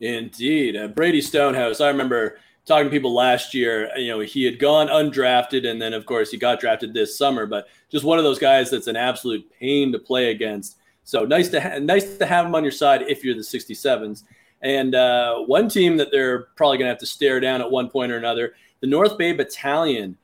[0.00, 0.76] Indeed.
[0.76, 3.90] Uh, Brady Stonehouse, I remember talking to people last year.
[3.96, 7.46] You know, he had gone undrafted, and then, of course, he got drafted this summer,
[7.46, 10.76] but just one of those guys that's an absolute pain to play against.
[11.04, 14.24] So nice to ha- nice to have him on your side if you're the 67s.
[14.62, 17.88] And uh, one team that they're probably going to have to stare down at one
[17.88, 20.16] point or another, the North Bay Battalion.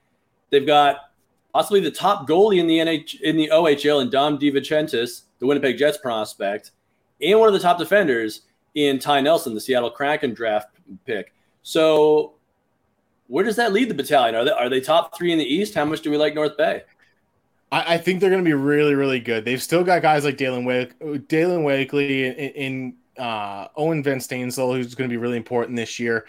[0.50, 0.98] They've got
[1.52, 5.78] possibly the top goalie in the NH in the OHL, and Dom DiVincentis, the Winnipeg
[5.78, 6.72] Jets prospect,
[7.20, 8.42] and one of the top defenders
[8.76, 10.68] in Ty Nelson, the Seattle Kraken draft
[11.04, 11.32] pick.
[11.62, 12.34] So,
[13.26, 14.36] where does that lead the battalion?
[14.36, 15.74] Are they are they top three in the East?
[15.74, 16.82] How much do we like North Bay?
[17.72, 19.44] I, I think they're going to be really, really good.
[19.44, 24.76] They've still got guys like Dalen Wake, Dalyn Wakely, in, in uh, Owen Van Steensel,
[24.76, 26.26] who's going to be really important this year.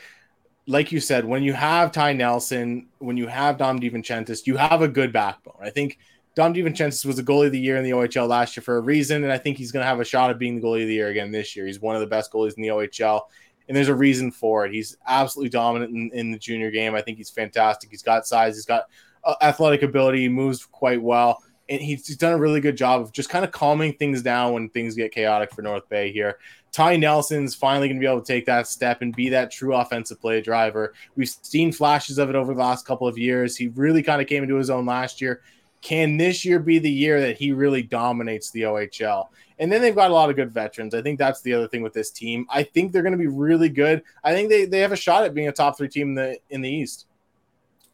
[0.66, 4.82] Like you said, when you have Ty Nelson, when you have Dom DiVincentis, you have
[4.82, 5.56] a good backbone.
[5.62, 6.00] I think
[6.38, 8.80] Dom DiVincentis was the goalie of the year in the OHL last year for a
[8.80, 10.88] reason, and I think he's going to have a shot of being the goalie of
[10.88, 11.66] the year again this year.
[11.66, 13.22] He's one of the best goalies in the OHL,
[13.68, 14.72] and there's a reason for it.
[14.72, 16.94] He's absolutely dominant in, in the junior game.
[16.94, 17.90] I think he's fantastic.
[17.90, 18.84] He's got size, he's got
[19.24, 23.02] uh, athletic ability, he moves quite well, and he's, he's done a really good job
[23.02, 26.38] of just kind of calming things down when things get chaotic for North Bay here.
[26.72, 29.74] Ty Nelson's finally going to be able to take that step and be that true
[29.74, 30.94] offensive play driver.
[31.16, 33.58] We've seen flashes of it over the last couple of years.
[33.58, 35.42] He really kind of came into his own last year
[35.82, 39.28] Can this year be the year that he really dominates the OHL?
[39.60, 40.94] And then they've got a lot of good veterans.
[40.94, 42.46] I think that's the other thing with this team.
[42.50, 44.04] I think they're going to be really good.
[44.24, 46.38] I think they, they have a shot at being a top three team in the
[46.50, 47.06] in the East.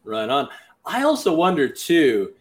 [0.04, 0.48] Right on.
[0.84, 2.34] I also wonder too.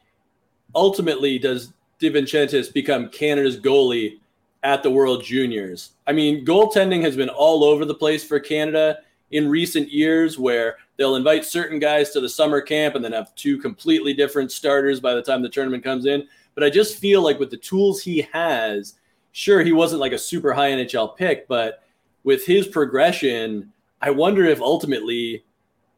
[0.75, 4.19] Ultimately, does DiVincentis become Canada's goalie
[4.63, 5.91] at the World Juniors?
[6.08, 8.99] I mean, goaltending has been all over the place for Canada
[9.32, 13.34] in recent years, where they'll invite certain guys to the summer camp and then have
[13.36, 16.27] two completely different starters by the time the tournament comes in.
[16.56, 18.95] But I just feel like with the tools he has,
[19.32, 21.84] sure, he wasn't like a super high NHL pick, but
[22.23, 25.43] with his progression, I wonder if ultimately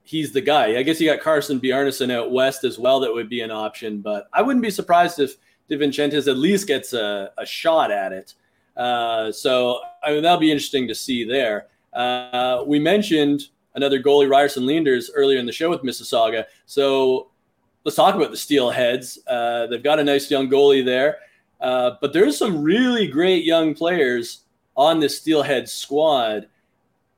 [0.03, 0.77] he's the guy.
[0.77, 2.99] I guess you got Carson Bjarnason out west as well.
[2.99, 5.35] That would be an option, but I wouldn't be surprised if
[5.69, 8.35] DiVincentis at least gets a, a shot at it.
[8.77, 11.67] Uh, so I mean, that'll be interesting to see there.
[11.93, 16.45] Uh, we mentioned another goalie, Ryerson Leenders, earlier in the show with Mississauga.
[16.65, 17.29] So
[17.83, 19.19] let's talk about the Steelheads.
[19.27, 21.17] Uh, they've got a nice young goalie there.
[21.61, 24.41] Uh, but there's some really great young players
[24.75, 26.47] on this Steelhead squad.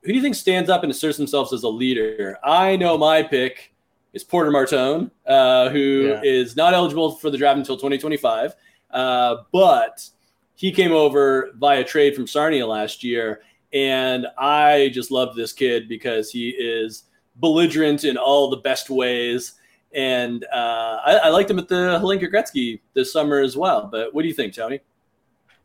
[0.02, 2.38] Who do you think stands up and asserts themselves as a leader?
[2.44, 3.74] I know my pick
[4.12, 6.20] is Porter Martone, uh, who yeah.
[6.22, 8.54] is not eligible for the draft until 2025,
[8.90, 10.08] uh, but
[10.54, 15.88] he came over via trade from Sarnia last year, and I just love this kid
[15.88, 17.04] because he is
[17.36, 19.54] belligerent in all the best ways.
[19.94, 23.88] And uh, I, I, liked him at the Hlinka Gretzky this summer as well.
[23.90, 24.80] But what do you think, Tony?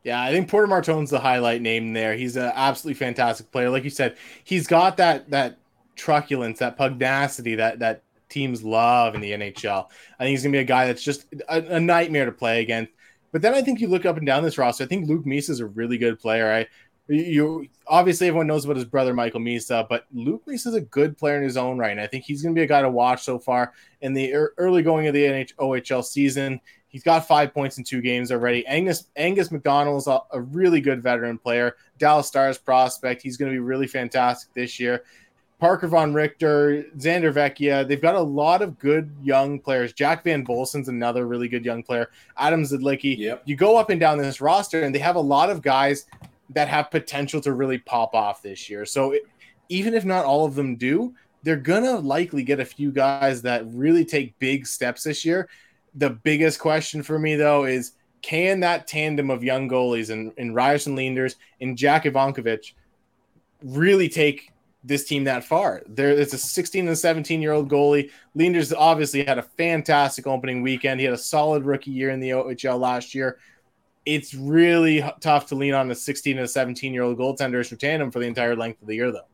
[0.03, 2.13] Yeah, I think Porter Martone's the highlight name there.
[2.15, 3.69] He's an absolutely fantastic player.
[3.69, 5.59] Like you said, he's got that that
[5.95, 9.87] truculence, that pugnacity that that teams love in the NHL.
[10.19, 12.91] I think he's gonna be a guy that's just a, a nightmare to play against.
[13.31, 14.83] But then I think you look up and down this roster.
[14.83, 16.51] I think Luke Misa is a really good player.
[16.51, 16.67] I
[17.07, 21.17] you obviously everyone knows about his brother Michael Misa, but Luke Misa is a good
[21.17, 22.89] player in his own right, and I think he's going to be a guy to
[22.89, 26.61] watch so far in the early going of the NH- OHL season.
[26.87, 28.65] He's got five points in two games already.
[28.67, 33.21] Angus Angus MacDonald is a, a really good veteran player, Dallas Stars prospect.
[33.21, 35.03] He's going to be really fantastic this year.
[35.63, 37.87] Parker Von Richter, Xander Vecchia.
[37.87, 39.93] They've got a lot of good young players.
[39.93, 42.09] Jack Van Volsen's another really good young player.
[42.37, 43.17] Adam Zidlicki.
[43.17, 43.43] Yep.
[43.45, 46.05] You go up and down this roster, and they have a lot of guys
[46.49, 48.85] that have potential to really pop off this year.
[48.85, 49.23] So it,
[49.69, 53.65] even if not all of them do, they're gonna likely get a few guys that
[53.67, 55.49] really take big steps this year.
[55.95, 60.55] The biggest question for me though is can that tandem of young goalies and, and
[60.55, 62.71] Ryerson Leenders and Jack Ivankovic
[63.61, 64.51] really take
[64.83, 65.81] this team that far.
[65.87, 68.11] There, it's a 16 and 17 year old goalie.
[68.35, 70.99] Leenders obviously had a fantastic opening weekend.
[70.99, 73.37] He had a solid rookie year in the OHL last year
[74.05, 77.75] it's really tough to lean on a 16 and a 17 year old goaltenders for
[77.75, 79.25] tandem for the entire length of the year, though.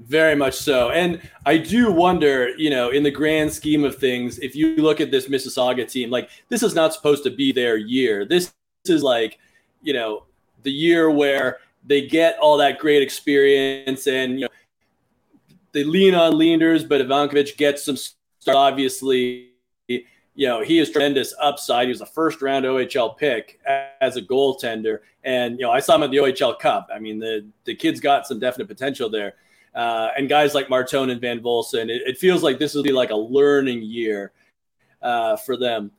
[0.00, 0.90] Very much so.
[0.90, 5.00] And I do wonder, you know, in the grand scheme of things, if you look
[5.00, 8.24] at this Mississauga team, like this is not supposed to be their year.
[8.24, 8.52] This
[8.86, 9.38] is like,
[9.82, 10.24] you know,
[10.62, 14.52] the year where they get all that great experience and, you know,
[15.72, 19.49] they lean on Leenders, but Ivankovic gets some start, obviously
[20.40, 21.84] you know, he is tremendous upside.
[21.84, 23.60] He was a first round OHL pick
[24.00, 25.00] as a goaltender.
[25.22, 26.88] And, you know, I saw him at the OHL Cup.
[26.90, 29.34] I mean, the, the kid's got some definite potential there.
[29.74, 32.90] Uh, and guys like Martone and Van Volsen, it, it, feels like this will be
[32.90, 34.32] like a learning year
[35.02, 35.90] uh, for them.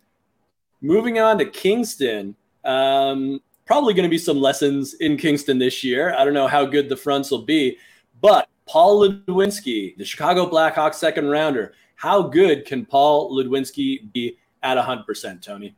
[0.82, 6.15] Moving on to Kingston, um, probably going to be some lessons in Kingston this year.
[6.17, 7.77] I don't know how good the fronts will be,
[8.19, 14.75] but Paul Ludwinski, the Chicago Blackhawks second rounder, how good can Paul Ludwinski be at
[14.75, 15.75] 100%, Tony?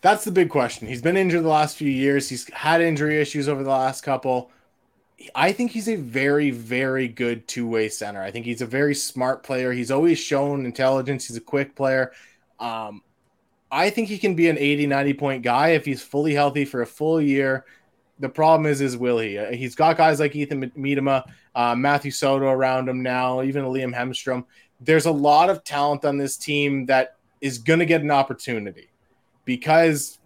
[0.00, 0.88] That's the big question.
[0.88, 2.28] He's been injured the last few years.
[2.28, 4.50] He's had injury issues over the last couple.
[5.36, 8.20] I think he's a very, very good two way center.
[8.20, 9.72] I think he's a very smart player.
[9.72, 11.28] He's always shown intelligence.
[11.28, 12.10] He's a quick player.
[12.58, 13.02] Um,
[13.70, 16.82] I think he can be an 80, 90 point guy if he's fully healthy for
[16.82, 17.64] a full year.
[18.18, 19.38] The problem is, is will he?
[19.54, 21.22] He's got guys like Ethan Miedema,
[21.54, 24.44] uh, Matthew Soto around him now, even Liam Hemstrom
[24.80, 28.88] there's a lot of talent on this team that is going to get an opportunity
[29.44, 30.18] because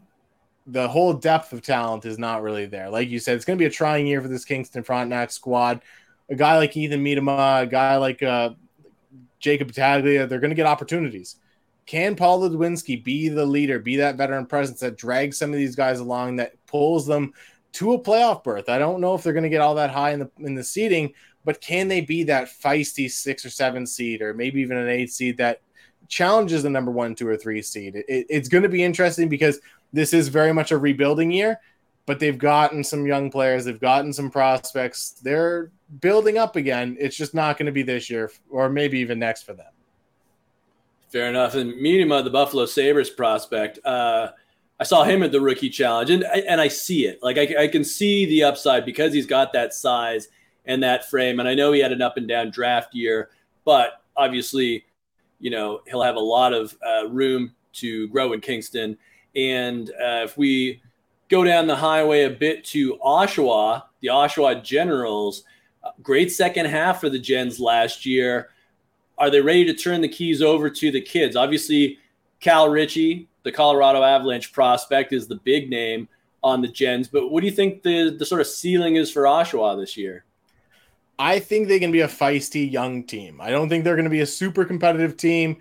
[0.67, 2.91] the whole depth of talent is not really there.
[2.91, 5.83] Like you said, it's going to be a trying year for this Kingston Frontenac squad.
[6.29, 8.51] A guy like Ethan Miedema, a guy like uh,
[9.41, 11.37] Jacob Battaglia, they're going to get opportunities.
[11.87, 15.75] Can Paul Ludwinski be the leader, be that veteran presence that drags some of these
[15.75, 17.33] guys along, that pulls them
[17.73, 18.69] to a playoff berth?
[18.69, 20.63] I don't know if they're going to get all that high in the in the
[20.63, 21.15] seating,
[21.45, 25.13] but can they be that feisty six or seven seed, or maybe even an eight
[25.13, 25.61] seed that
[26.09, 27.97] challenges the number one, two, or three seed?
[27.97, 29.61] It, it's going to be interesting because
[29.93, 31.59] this is very much a rebuilding year,
[32.07, 35.71] but they've gotten some young players, they've gotten some prospects, they're
[36.01, 36.97] building up again.
[37.01, 39.73] It's just not going to be this year, or maybe even next for them.
[41.09, 41.57] Fair enough.
[41.57, 44.29] And Miedema, the Buffalo Sabres prospect, uh,
[44.79, 47.23] I saw him at the rookie challenge, and and I see it.
[47.23, 50.29] Like I, I can see the upside because he's got that size
[50.71, 51.41] and that frame.
[51.41, 53.31] And I know he had an up and down draft year,
[53.65, 54.85] but obviously,
[55.39, 58.97] you know, he'll have a lot of uh, room to grow in Kingston.
[59.35, 60.81] And uh, if we
[61.29, 65.45] go down the highway a bit to Oshawa, the Oshawa Generals,
[65.83, 68.51] uh, great second half for the Gens last year
[69.21, 71.37] are they ready to turn the keys over to the kids?
[71.37, 71.99] Obviously,
[72.41, 76.09] Cal Ritchie, the Colorado Avalanche prospect, is the big name
[76.43, 77.07] on the Gens.
[77.07, 80.25] But what do you think the, the sort of ceiling is for Oshawa this year?
[81.21, 83.43] I think they can be a feisty young team.
[83.43, 85.59] I don't think they're going to be a super competitive team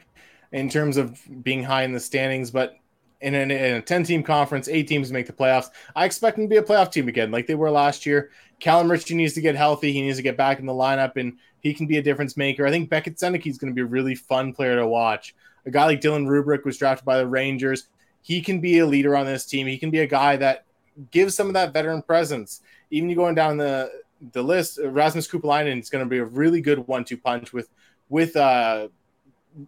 [0.53, 2.77] in terms of being high in the standings, but
[3.19, 5.69] in, in a 10 team conference, eight teams make the playoffs.
[5.97, 8.31] I expect them to be a playoff team again, like they were last year.
[8.61, 9.91] Calum Ritchie needs to get healthy.
[9.91, 12.65] He needs to get back in the lineup and he can be a difference maker.
[12.65, 15.35] I think Beckett Sennecke is going to be a really fun player to watch.
[15.65, 17.89] A guy like Dylan Roobroeck was drafted by the Rangers.
[18.21, 19.67] He can be a leader on this team.
[19.67, 20.63] He can be a guy that
[21.11, 22.61] gives some of that veteran presence.
[22.91, 23.91] Even you going down the
[24.33, 27.69] the list, Rasmus Kumpulainen is going to be a really good one-two punch with
[28.09, 28.89] with uh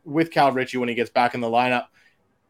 [0.06, 1.88] with Cal Ritchie when he gets back in the lineup.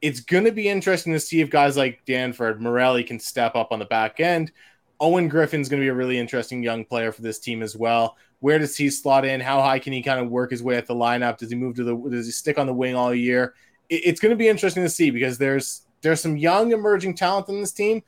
[0.02, 3.72] It's going to be interesting to see if guys like Danford, Morelli can step up
[3.72, 4.52] on the back end.
[5.00, 8.18] Owen Griffin's going to be a really interesting young player for this team as well.
[8.40, 9.40] Where does he slot in?
[9.40, 11.38] How high can he kind of work his way at the lineup?
[11.38, 11.96] Does he move to the?
[11.96, 13.54] Does he stick on the wing all year?
[13.90, 17.50] It, it's going to be interesting to see because there's there's some young emerging talent
[17.50, 18.04] in this team,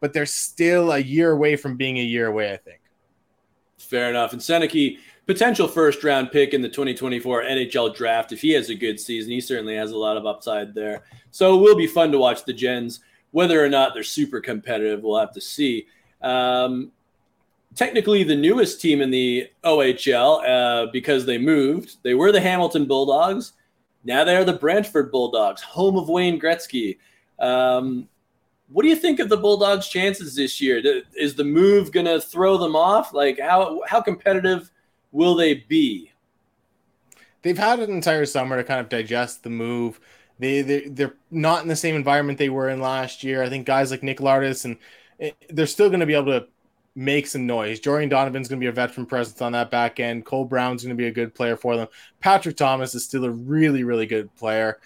[0.00, 2.52] but they're still a year away from being a year away.
[2.52, 2.80] I think.
[3.86, 4.32] Fair enough.
[4.32, 8.32] And Sennecke, potential first round pick in the 2024 NHL draft.
[8.32, 11.04] If he has a good season, he certainly has a lot of upside there.
[11.30, 13.00] So it will be fun to watch the Gens.
[13.30, 15.86] Whether or not they're super competitive, we'll have to see.
[16.22, 16.92] Um,
[17.74, 21.96] technically the newest team in the OHL uh, because they moved.
[22.02, 23.52] They were the Hamilton Bulldogs.
[24.04, 26.98] Now they are the Brantford Bulldogs, home of Wayne Gretzky.
[27.38, 28.08] Um,
[28.68, 30.82] what do you think of the Bulldogs' chances this year?
[31.14, 33.12] Is the move going to throw them off?
[33.12, 34.70] Like how how competitive
[35.12, 36.10] will they be?
[37.42, 40.00] They've had an entire summer to kind of digest the move.
[40.38, 43.42] They they they're not in the same environment they were in last year.
[43.42, 44.78] I think guys like Nick Lardis and
[45.20, 46.48] eh, they're still going to be able to
[46.96, 47.78] make some noise.
[47.78, 50.24] Jordan Donovan's going to be a veteran presence on that back end.
[50.24, 51.88] Cole Brown's going to be a good player for them.
[52.20, 54.80] Patrick Thomas is still a really, really good player.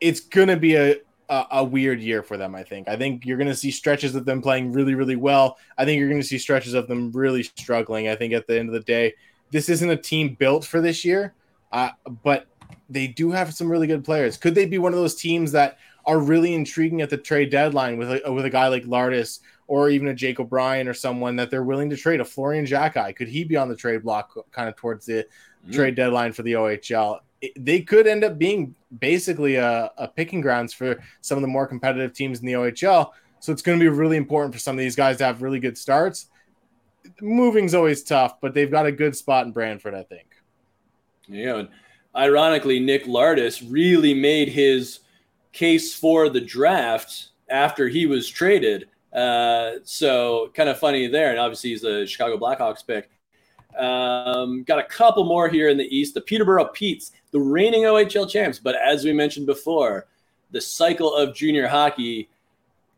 [0.00, 0.96] It's going to be a,
[1.28, 2.88] a, a weird year for them, I think.
[2.88, 5.58] I think you're going to see stretches of them playing really, really well.
[5.76, 8.08] I think you're going to see stretches of them really struggling.
[8.08, 9.14] I think at the end of the day,
[9.50, 11.34] this isn't a team built for this year,
[11.72, 11.90] uh,
[12.22, 12.46] but
[12.90, 14.36] they do have some really good players.
[14.36, 17.98] Could they be one of those teams that are really intriguing at the trade deadline
[17.98, 21.50] with a, with a guy like Lardis or even a Jake O'Brien or someone that
[21.50, 22.20] they're willing to trade.
[22.20, 25.26] A Florian Xhekaj, could he be on the trade block kind of towards the
[25.66, 25.72] mm.
[25.72, 27.20] trade deadline for the OHL?
[27.56, 31.66] They could end up being basically a, a picking grounds for some of the more
[31.66, 33.10] competitive teams in the OHL.
[33.40, 35.60] So it's going to be really important for some of these guys to have really
[35.60, 36.26] good starts.
[37.20, 40.26] Moving's always tough, but they've got a good spot in Brantford, I think.
[41.28, 41.68] Yeah, and
[42.16, 45.00] ironically, Nick Lardis really made his
[45.52, 48.88] case for the draft after he was traded.
[49.12, 51.30] Uh, so kind of funny there.
[51.30, 53.10] And obviously, he's a Chicago Blackhawks pick.
[53.78, 56.14] Um, got a couple more here in the East.
[56.14, 58.58] The Peterborough Petes, the reigning OHL champs.
[58.58, 60.06] But as we mentioned before,
[60.50, 62.28] the cycle of junior hockey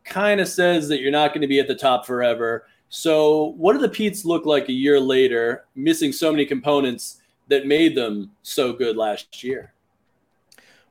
[0.03, 2.65] kind of says that you're not going to be at the top forever.
[2.89, 7.65] So, what do the Petes look like a year later, missing so many components that
[7.65, 9.73] made them so good last year?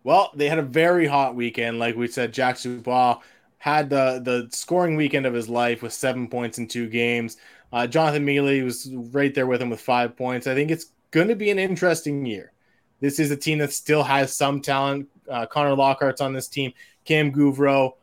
[0.03, 1.78] Well, they had a very hot weekend.
[1.78, 3.18] Like we said, Jack Dubois
[3.59, 7.36] had the, the scoring weekend of his life with seven points in two games.
[7.72, 10.47] Uh, Jonathan Melee was right there with him with five points.
[10.47, 12.53] I think it's going to be an interesting year.
[13.01, 15.09] This is a team that still has some talent.
[15.28, 16.72] Uh, Connor Lockhart's on this team,
[17.05, 17.94] Cam Gouvreau.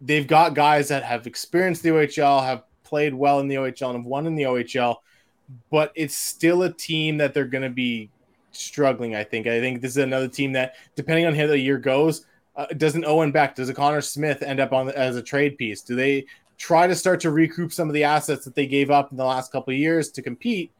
[0.00, 3.98] They've got guys that have experienced the OHL, have played well in the OHL, and
[3.98, 4.96] have won in the OHL.
[5.70, 8.10] But it's still a team that they're going to be
[8.52, 9.14] struggling.
[9.14, 9.46] I think.
[9.46, 12.26] I think this is another team that, depending on how the year goes,
[12.56, 15.82] uh, doesn't Owen Beck, does a Connor Smith end up on as a trade piece?
[15.82, 16.26] Do they
[16.60, 19.24] try to start to recoup some of the assets that they gave up in the
[19.24, 20.70] last couple of years to compete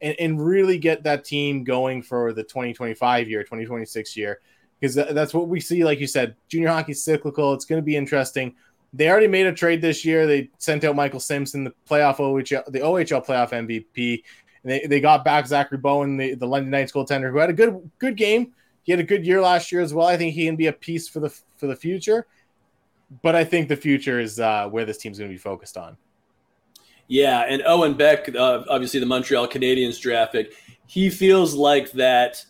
[0.00, 4.40] and, and really get that team going for the 2025 year, 2026 year?
[4.78, 5.84] Because that's what we see.
[5.84, 7.52] Like you said, junior hockey cyclical.
[7.52, 8.54] It's going to be interesting.
[8.92, 10.26] They already made a trade this year.
[10.26, 14.22] They sent out Michael Simpson, the playoff OHL, the OHL playoff MVP.
[14.62, 17.54] And they, they got back Zachary Bowen, the, the London Knights goaltender, who had a
[17.54, 18.52] good good game.
[18.82, 20.06] He had a good year last year as well.
[20.06, 22.26] I think he can be a piece for the for the future.
[23.22, 25.96] But I think the future is uh, where this team's going to be focused on.
[27.10, 30.54] Yeah, and Owen Beck, uh, obviously the Montreal Canadiens draft pick,
[30.86, 32.44] he feels like that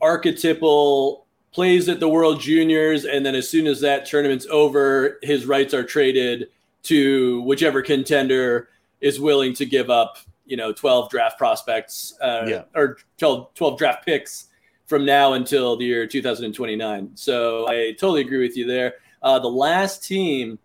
[0.00, 5.46] archetypal plays at the World Juniors, and then as soon as that tournament's over, his
[5.46, 6.48] rights are traded
[6.82, 8.68] to whichever contender
[9.00, 12.62] is willing to give up, you know, 12 draft prospects uh, yeah.
[12.74, 14.48] or 12, 12 draft picks
[14.86, 17.12] from now until the year 2029.
[17.14, 18.94] So I totally agree with you there.
[19.22, 20.58] Uh, the last team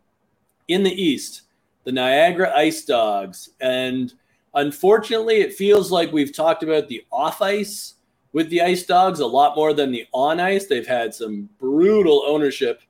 [0.68, 1.43] in the East,
[1.84, 3.50] the Niagara Ice Dogs.
[3.60, 4.14] And
[4.54, 7.96] unfortunately, it feels like we've talked about the off ice
[8.32, 10.66] with the Ice Dogs a lot more than the on ice.
[10.66, 12.82] They've had some brutal ownership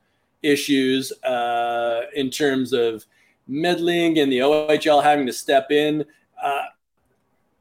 [0.42, 3.06] issues uh, in terms of
[3.48, 6.06] meddling and the OHL having to step in.
[6.42, 6.64] Uh,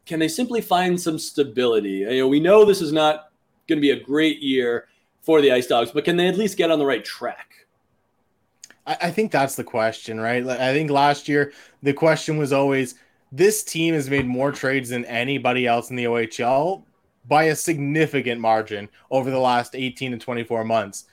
[0.07, 1.91] can they simply find some stability?
[1.91, 3.30] You know, we know this is not
[3.68, 4.89] going to be a great year
[5.22, 7.61] for the Ice Dogs, but can they at least get on the right track?
[8.87, 10.47] I, I think that's the question, right?
[10.47, 11.53] I think last year
[11.83, 12.95] the question was always
[13.30, 16.85] this team has made more trades than anybody else in the OHL
[17.26, 21.05] by a significant margin over the last 18 to 24 months.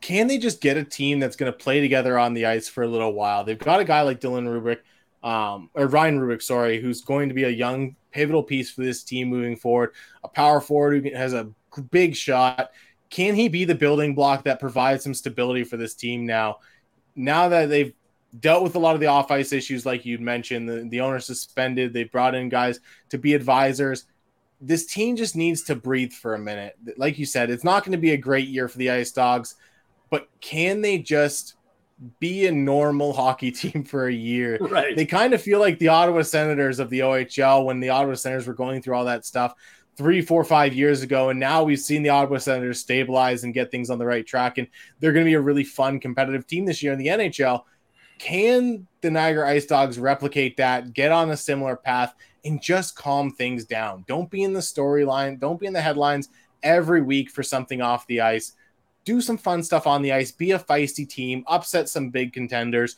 [0.00, 2.82] Can they just get a team that's going to play together on the ice for
[2.82, 3.44] a little while?
[3.44, 7.34] They've got a guy like Dylan Roobroeck, um, or Ryan Roobroeck, sorry, who's going to
[7.34, 9.90] be a young pivotal piece for this team moving forward.
[10.24, 11.50] A power forward who has a
[11.90, 12.70] big shot.
[13.10, 16.58] Can he be the building block that provides some stability for this team now?
[17.16, 17.94] Now that they've
[18.40, 21.18] dealt with a lot of the off ice issues, like you'd mentioned, the, the owner
[21.18, 24.04] suspended, they brought in guys to be advisors.
[24.60, 26.76] This team just needs to breathe for a minute.
[26.96, 29.54] Like you said, it's not going to be a great year for the Ice Dogs,
[30.10, 31.54] but can they just
[32.20, 34.58] be a normal hockey team for a year.
[34.60, 34.94] Right.
[34.94, 38.46] They kind of feel like the Ottawa Senators of the OHL when the Ottawa Senators
[38.46, 39.54] were going through all that stuff
[39.98, 41.28] three, four, five years ago.
[41.28, 44.56] And now we've seen the Ottawa Senators stabilize and get things on the right track.
[44.56, 44.68] And
[45.00, 47.64] they're going to be a really fun, competitive team this year in the NHL.
[48.18, 53.30] Can the Niagara Ice Dogs replicate that, get on a similar path, and just calm
[53.30, 54.04] things down?
[54.08, 56.28] Don't be in the storyline, don't be in the headlines
[56.62, 58.54] every week for something off the ice
[59.08, 62.96] do some fun stuff on the ice, be a feisty team, upset some big contenders,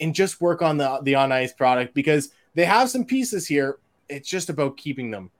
[0.00, 3.78] and just work on the the on ice product because they have some pieces here.
[4.08, 5.30] It's just about keeping them.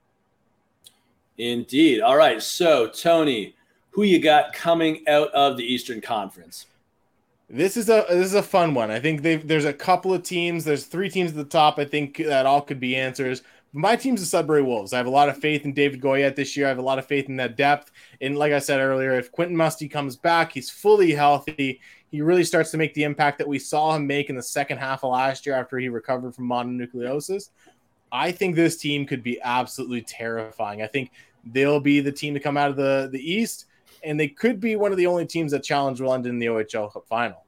[1.39, 2.01] Indeed.
[2.01, 2.43] All right.
[2.43, 3.55] So, Tony,
[3.91, 6.67] who you got coming out of the Eastern Conference?
[7.51, 8.91] This is a this is a fun one.
[8.91, 10.65] I think there's a couple of teams.
[10.65, 11.79] There's three teams at the top.
[11.79, 13.43] I think that all could be answers
[13.77, 14.93] my team's the Sudbury Wolves.
[14.93, 16.67] I have a lot of faith in David Goyette this year.
[16.67, 17.91] I have a lot of faith in that depth.
[18.21, 21.81] And like I said earlier, if Quentin Musty comes back, he's fully healthy.
[22.13, 24.79] He really starts to make the impact that we saw him make in the second
[24.79, 27.51] half of last year after he recovered from mononucleosis.
[28.15, 30.83] I think this team could be absolutely terrifying.
[30.83, 31.11] I think
[31.45, 33.67] they'll be the team to come out of the, the East,
[34.05, 36.93] and they could be one of the only teams that challenge London in the OHL
[36.93, 37.45] Cup final.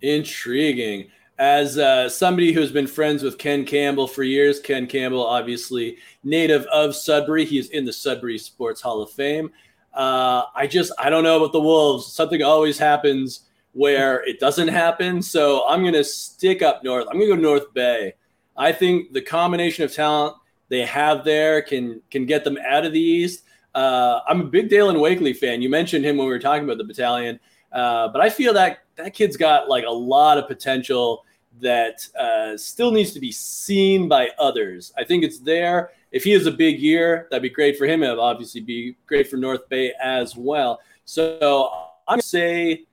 [0.00, 5.98] Intriguing as uh, somebody who's been friends with Ken Campbell for years, Ken Campbell, obviously
[6.24, 9.52] native of Sudbury, he's in the Sudbury Sports Hall of Fame.
[9.92, 12.10] Uh, I just I don't know about the Wolves.
[12.10, 13.42] Something always happens
[13.72, 15.20] where it doesn't happen.
[15.20, 17.06] So I'm gonna stick up north.
[17.10, 18.14] I'm gonna go North Bay.
[18.58, 20.36] I think the combination of talent
[20.68, 23.44] they have there can can get them out of the East.
[23.74, 25.62] Uh, I'm a big Dalyn Wakely fan.
[25.62, 27.38] You mentioned him when we were talking about the battalion,
[27.72, 31.24] uh, but I feel that that kid's got like a lot of potential
[31.60, 34.92] that uh, still needs to be seen by others.
[34.96, 35.90] I think it's there.
[36.10, 38.02] If he has a big year, that'd be great for him.
[38.02, 40.80] It'd obviously be great for North Bay as well.
[41.04, 41.70] So
[42.06, 42.84] I'm to say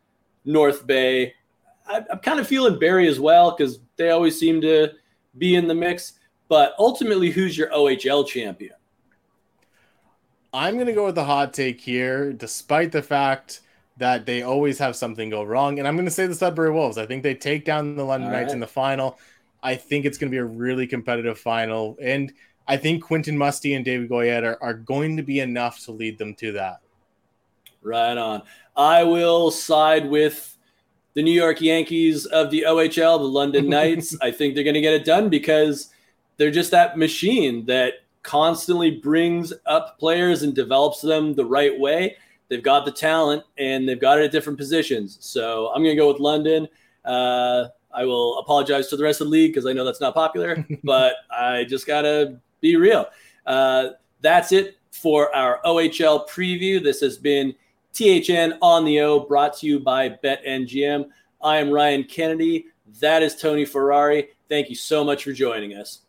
[0.43, 1.34] North Bay.
[1.88, 4.91] I, am kind of feeling Barrie as well because they always seem to
[5.38, 6.13] be in the mix.
[6.47, 8.75] But ultimately, who's your OHL champion?
[10.53, 13.61] I'm going to go with the hot take here, despite the fact
[13.97, 15.79] that they always have something go wrong.
[15.79, 16.97] And I'm going to say the Sudbury Wolves.
[16.97, 18.53] I think they take down the London All Knights right.
[18.53, 19.19] in the final.
[19.63, 21.97] I think it's going to be a really competitive final.
[22.01, 22.31] And
[22.67, 26.17] I think Quentin Musty and David Goyette are, are going to be enough to lead
[26.17, 26.81] them to that.
[27.81, 28.43] Right on.
[28.75, 30.54] I will side with
[31.16, 34.16] the New York Yankees of the OHL, the London Knights.
[34.22, 35.89] I think they're going to get it done because
[36.38, 42.18] they're just that machine that constantly brings up players and develops them the right way.
[42.49, 45.18] They've got the talent and they've got it at different positions.
[45.22, 46.68] So I'm going to go with London.
[47.03, 50.13] Uh, I will apologize to the rest of the league because I know that's not
[50.13, 53.05] popular, but I just got to be real.
[53.45, 53.89] Uh,
[54.22, 56.84] that's it for our OHL preview.
[56.84, 57.55] This has been
[57.95, 61.05] THN on the O, brought to you by BetMGM.
[61.41, 62.65] I am Ryan Kennedy.
[62.99, 64.29] That is Tony Ferrari.
[64.49, 66.01] Thank you so much for joining us.